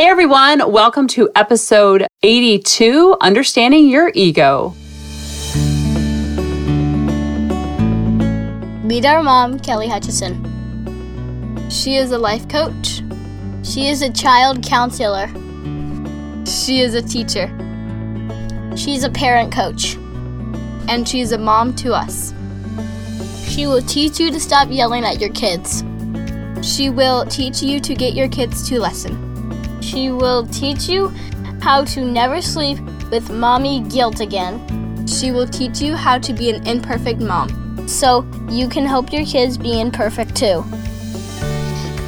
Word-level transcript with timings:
Hey 0.00 0.06
everyone, 0.06 0.72
welcome 0.72 1.06
to 1.08 1.28
episode 1.36 2.06
82 2.22 3.18
Understanding 3.20 3.86
Your 3.86 4.10
Ego. 4.14 4.74
Meet 8.82 9.04
our 9.04 9.22
mom, 9.22 9.58
Kelly 9.60 9.88
Hutchison. 9.88 10.40
She 11.68 11.96
is 11.96 12.12
a 12.12 12.18
life 12.18 12.48
coach. 12.48 13.02
She 13.62 13.88
is 13.88 14.00
a 14.00 14.10
child 14.10 14.62
counselor. 14.62 15.26
She 16.46 16.80
is 16.80 16.94
a 16.94 17.02
teacher. 17.02 17.48
She's 18.78 19.04
a 19.04 19.10
parent 19.10 19.52
coach. 19.52 19.96
And 20.88 21.06
she's 21.06 21.32
a 21.32 21.38
mom 21.38 21.76
to 21.76 21.92
us. 21.92 22.32
She 23.50 23.66
will 23.66 23.82
teach 23.82 24.18
you 24.18 24.30
to 24.30 24.40
stop 24.40 24.68
yelling 24.70 25.04
at 25.04 25.20
your 25.20 25.32
kids. 25.34 25.84
She 26.62 26.88
will 26.88 27.26
teach 27.26 27.62
you 27.62 27.80
to 27.80 27.94
get 27.94 28.14
your 28.14 28.28
kids 28.28 28.66
to 28.70 28.80
listen. 28.80 29.29
She 29.90 30.12
will 30.12 30.46
teach 30.46 30.88
you 30.88 31.08
how 31.60 31.82
to 31.86 32.04
never 32.04 32.40
sleep 32.40 32.78
with 33.10 33.28
mommy 33.28 33.80
guilt 33.88 34.20
again. 34.20 35.04
She 35.08 35.32
will 35.32 35.48
teach 35.48 35.80
you 35.80 35.96
how 35.96 36.16
to 36.18 36.32
be 36.32 36.48
an 36.48 36.64
imperfect 36.64 37.20
mom 37.20 37.88
so 37.88 38.24
you 38.48 38.68
can 38.68 38.86
help 38.86 39.12
your 39.12 39.26
kids 39.26 39.58
be 39.58 39.80
imperfect 39.80 40.36
too. 40.36 40.62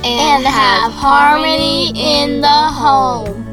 And 0.05 0.45
have 0.45 0.93
harmony 0.93 1.89
in 1.97 2.41
the 2.41 2.47
home. 2.47 3.45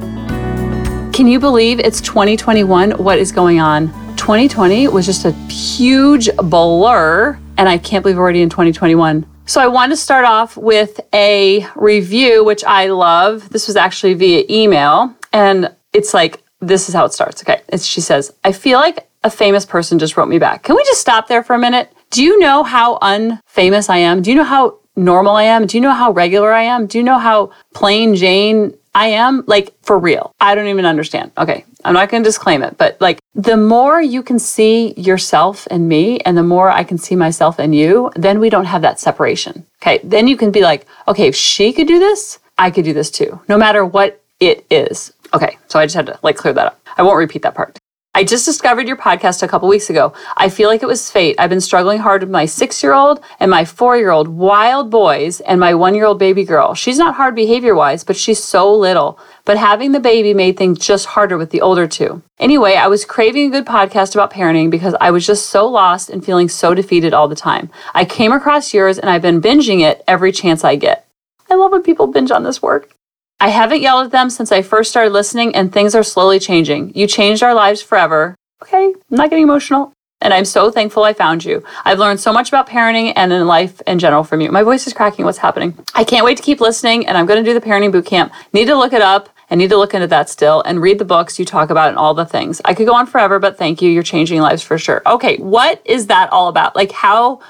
Can 1.12 1.28
you 1.28 1.40
believe 1.40 1.80
it's 1.80 2.00
2021? 2.00 2.92
What 2.92 3.18
is 3.18 3.32
going 3.32 3.60
on? 3.60 3.88
2020 4.16 4.90
was 4.90 5.08
just 5.08 5.26
a 5.26 5.32
huge 5.32 6.30
blur, 6.36 7.40
and 7.58 7.68
I 7.68 7.80
can't 7.80 8.04
believe 8.04 8.18
we're 8.18 8.24
already 8.24 8.44
in 8.44 8.50
2021. 8.50 9.26
So 9.50 9.60
I 9.60 9.66
want 9.66 9.92
to 9.92 9.98
start 9.98 10.26
off 10.26 10.56
with 10.58 11.00
a 11.12 11.66
review, 11.76 12.44
which 12.44 12.64
I 12.64 12.86
love. 12.90 13.50
This 13.50 13.66
was 13.66 13.76
actually 13.76 14.14
via 14.14 14.44
email, 14.48 15.12
and 15.34 15.74
it's 15.92 16.14
like, 16.14 16.44
this 16.60 16.88
is 16.88 16.94
how 16.94 17.06
it 17.06 17.14
starts. 17.14 17.42
Okay. 17.42 17.64
It's, 17.70 17.84
she 17.84 18.00
says, 18.00 18.32
I 18.44 18.52
feel 18.52 18.78
like 18.78 19.10
a 19.24 19.32
famous 19.32 19.66
person 19.66 19.98
just 19.98 20.18
wrote 20.18 20.30
me 20.30 20.38
back. 20.38 20.62
Can 20.62 20.76
we 20.76 20.84
just 20.84 21.02
stop 21.02 21.28
there 21.28 21.42
for 21.42 21.56
a 21.56 21.60
minute? 21.60 21.92
Do 22.12 22.24
you 22.24 22.38
know 22.38 22.62
how 22.62 23.00
unfamous 23.00 23.90
I 23.90 23.98
am? 23.98 24.22
Do 24.22 24.30
you 24.30 24.36
know 24.36 24.44
how 24.44 24.78
normal 24.96 25.36
I 25.36 25.46
am? 25.46 25.66
Do 25.66 25.78
you 25.78 25.82
know 25.82 25.94
how 25.94 26.12
regular 26.12 26.54
I 26.54 26.64
am? 26.66 26.86
Do 26.86 27.00
you 27.00 27.04
know 27.04 27.18
how 27.18 27.52
plain 27.74 28.14
Jane 28.14 28.78
I 28.94 29.08
am? 29.08 29.44
Like, 29.48 29.74
for 29.82 29.98
real. 29.98 30.32
I 30.40 30.54
don't 30.54 30.68
even 30.68 30.86
understand. 30.86 31.32
Okay. 31.40 31.66
I'm 31.86 31.94
not 31.94 32.10
going 32.10 32.22
to 32.24 32.28
disclaim 32.28 32.62
it, 32.62 32.78
but 32.78 33.00
like 33.00 33.20
the 33.34 33.58
more 33.58 34.02
you 34.02 34.22
can 34.22 34.38
see 34.38 34.94
yourself 34.94 35.68
and 35.72 35.88
me, 35.88 36.20
and 36.20 36.38
the 36.38 36.44
more 36.44 36.70
I 36.70 36.84
can 36.84 36.98
see 36.98 37.16
myself 37.16 37.58
and 37.58 37.74
you, 37.74 38.12
then 38.16 38.40
we 38.40 38.50
don't 38.50 38.66
have 38.66 38.82
that 38.82 39.00
separation. 39.00 39.66
Okay. 39.82 40.00
Then 40.04 40.28
you 40.28 40.36
can 40.36 40.52
be 40.52 40.62
like, 40.62 40.86
okay, 41.08 41.28
if 41.28 41.36
she 41.36 41.72
could 41.72 41.88
do 41.88 42.00
this, 42.00 42.40
I 42.58 42.70
could 42.70 42.84
do 42.84 42.94
this 42.94 43.10
too, 43.10 43.40
no 43.48 43.58
matter 43.58 43.86
what 43.86 44.22
it 44.42 44.66
is. 44.70 45.14
Okay. 45.34 45.58
So 45.68 45.80
I 45.80 45.86
just 45.86 45.96
had 45.96 46.08
to 46.08 46.20
like 46.22 46.36
clear 46.36 46.54
that 46.54 46.68
up. 46.68 46.80
I 46.98 47.04
won't 47.04 47.18
repeat 47.18 47.44
that 47.44 47.56
part. 47.56 47.79
I 48.20 48.26
just 48.26 48.44
discovered 48.44 48.86
your 48.86 48.98
podcast 48.98 49.44
a 49.44 49.48
couple 49.48 49.70
weeks 49.70 49.90
ago. 49.90 50.12
I 50.36 50.50
feel 50.50 50.68
like 50.68 50.84
it 50.84 50.88
was 50.88 51.10
fate. 51.10 51.38
I've 51.40 51.50
been 51.50 51.62
struggling 51.62 52.00
hard 52.00 52.20
with 52.22 52.30
my 52.30 52.46
six 52.48 52.84
year 52.84 52.94
old 52.94 53.24
and 53.40 53.50
my 53.50 53.64
four 53.64 53.96
year 53.96 54.10
old 54.10 54.28
wild 54.28 54.90
boys 54.90 55.40
and 55.40 55.58
my 55.58 55.74
one 55.74 55.96
year 55.96 56.04
old 56.04 56.20
baby 56.20 56.44
girl. 56.44 56.74
She's 56.74 56.98
not 56.98 57.16
hard 57.16 57.34
behavior 57.34 57.76
wise, 57.76 58.04
but 58.04 58.18
she's 58.18 58.44
so 58.44 58.76
little. 58.76 59.18
But 59.46 59.56
having 59.56 59.94
the 59.94 60.02
baby 60.02 60.34
made 60.34 60.58
things 60.58 60.80
just 60.80 61.06
harder 61.06 61.38
with 61.38 61.52
the 61.52 61.62
older 61.62 61.88
two. 61.88 62.22
Anyway, 62.40 62.76
I 62.76 62.88
was 62.88 63.06
craving 63.06 63.48
a 63.48 63.52
good 63.52 63.66
podcast 63.66 64.16
about 64.16 64.34
parenting 64.34 64.70
because 64.70 64.96
I 65.00 65.12
was 65.12 65.26
just 65.26 65.50
so 65.50 65.66
lost 65.66 66.10
and 66.10 66.22
feeling 66.22 66.50
so 66.50 66.74
defeated 66.74 67.14
all 67.14 67.30
the 67.30 67.36
time. 67.36 67.70
I 67.94 68.04
came 68.04 68.34
across 68.34 68.74
yours 68.74 69.00
and 69.00 69.10
I've 69.10 69.22
been 69.22 69.42
binging 69.42 69.80
it 69.80 70.04
every 70.10 70.34
chance 70.34 70.66
I 70.66 70.76
get. 70.76 71.08
I 71.50 71.56
love 71.56 71.72
when 71.72 71.84
people 71.84 72.08
binge 72.08 72.32
on 72.32 72.44
this 72.44 72.62
work. 72.62 72.94
I 73.40 73.50
haven't 73.50 73.82
yelled 73.82 74.06
at 74.06 74.12
them 74.12 74.30
since 74.30 74.52
I 74.52 74.62
first 74.62 74.90
started 74.90 75.12
listening, 75.12 75.56
and 75.56 75.72
things 75.72 75.96
are 75.96 76.04
slowly 76.04 76.40
changing. 76.40 76.94
You 76.96 77.08
changed 77.08 77.44
our 77.44 77.54
lives 77.54 77.82
forever. 77.82 78.36
Okay, 78.62 78.86
I'm 78.86 79.18
not 79.18 79.30
getting 79.30 79.44
emotional. 79.44 79.94
And 80.22 80.34
I'm 80.34 80.44
so 80.44 80.70
thankful 80.70 81.04
I 81.06 81.14
found 81.14 81.46
you. 81.46 81.64
I've 81.86 82.00
learned 82.00 82.20
so 82.20 82.34
much 82.34 82.50
about 82.50 82.68
parenting 82.68 83.14
and 83.16 83.32
in 83.32 83.48
life 83.48 83.82
in 83.88 84.00
general 84.00 84.26
from 84.26 84.42
you. 84.42 84.52
My 84.52 84.64
voice 84.64 84.86
is 84.86 84.92
cracking. 84.92 85.24
What's 85.24 85.38
happening? 85.38 85.78
I 85.96 86.04
can't 86.04 86.26
wait 86.26 86.36
to 86.36 86.44
keep 86.44 86.60
listening, 86.60 87.08
and 87.08 87.18
I'm 87.18 87.26
going 87.26 87.42
to 87.42 87.50
do 87.50 87.58
the 87.58 87.66
parenting 87.66 87.94
boot 87.94 88.06
camp. 88.06 88.34
Need 88.52 88.66
to 88.66 88.76
look 88.76 88.92
it 88.92 89.02
up 89.02 89.30
I 89.52 89.56
need 89.56 89.70
to 89.70 89.78
look 89.78 89.94
into 89.94 90.08
that 90.08 90.30
still 90.30 90.62
and 90.62 90.82
read 90.82 91.00
the 91.00 91.06
books 91.06 91.40
you 91.40 91.46
talk 91.46 91.70
about 91.70 91.90
and 91.90 91.98
all 91.98 92.14
the 92.14 92.26
things. 92.26 92.62
I 92.66 92.74
could 92.74 92.86
go 92.86 92.94
on 92.94 93.08
forever, 93.08 93.40
but 93.40 93.58
thank 93.58 93.82
you. 93.82 93.90
You're 93.90 94.04
changing 94.04 94.42
lives 94.42 94.62
for 94.62 94.78
sure. 94.78 95.02
Okay, 95.06 95.38
what 95.38 95.82
is 95.86 96.08
that 96.08 96.32
all 96.32 96.50
about? 96.50 96.76
Like, 96.76 96.92
how 96.92 97.42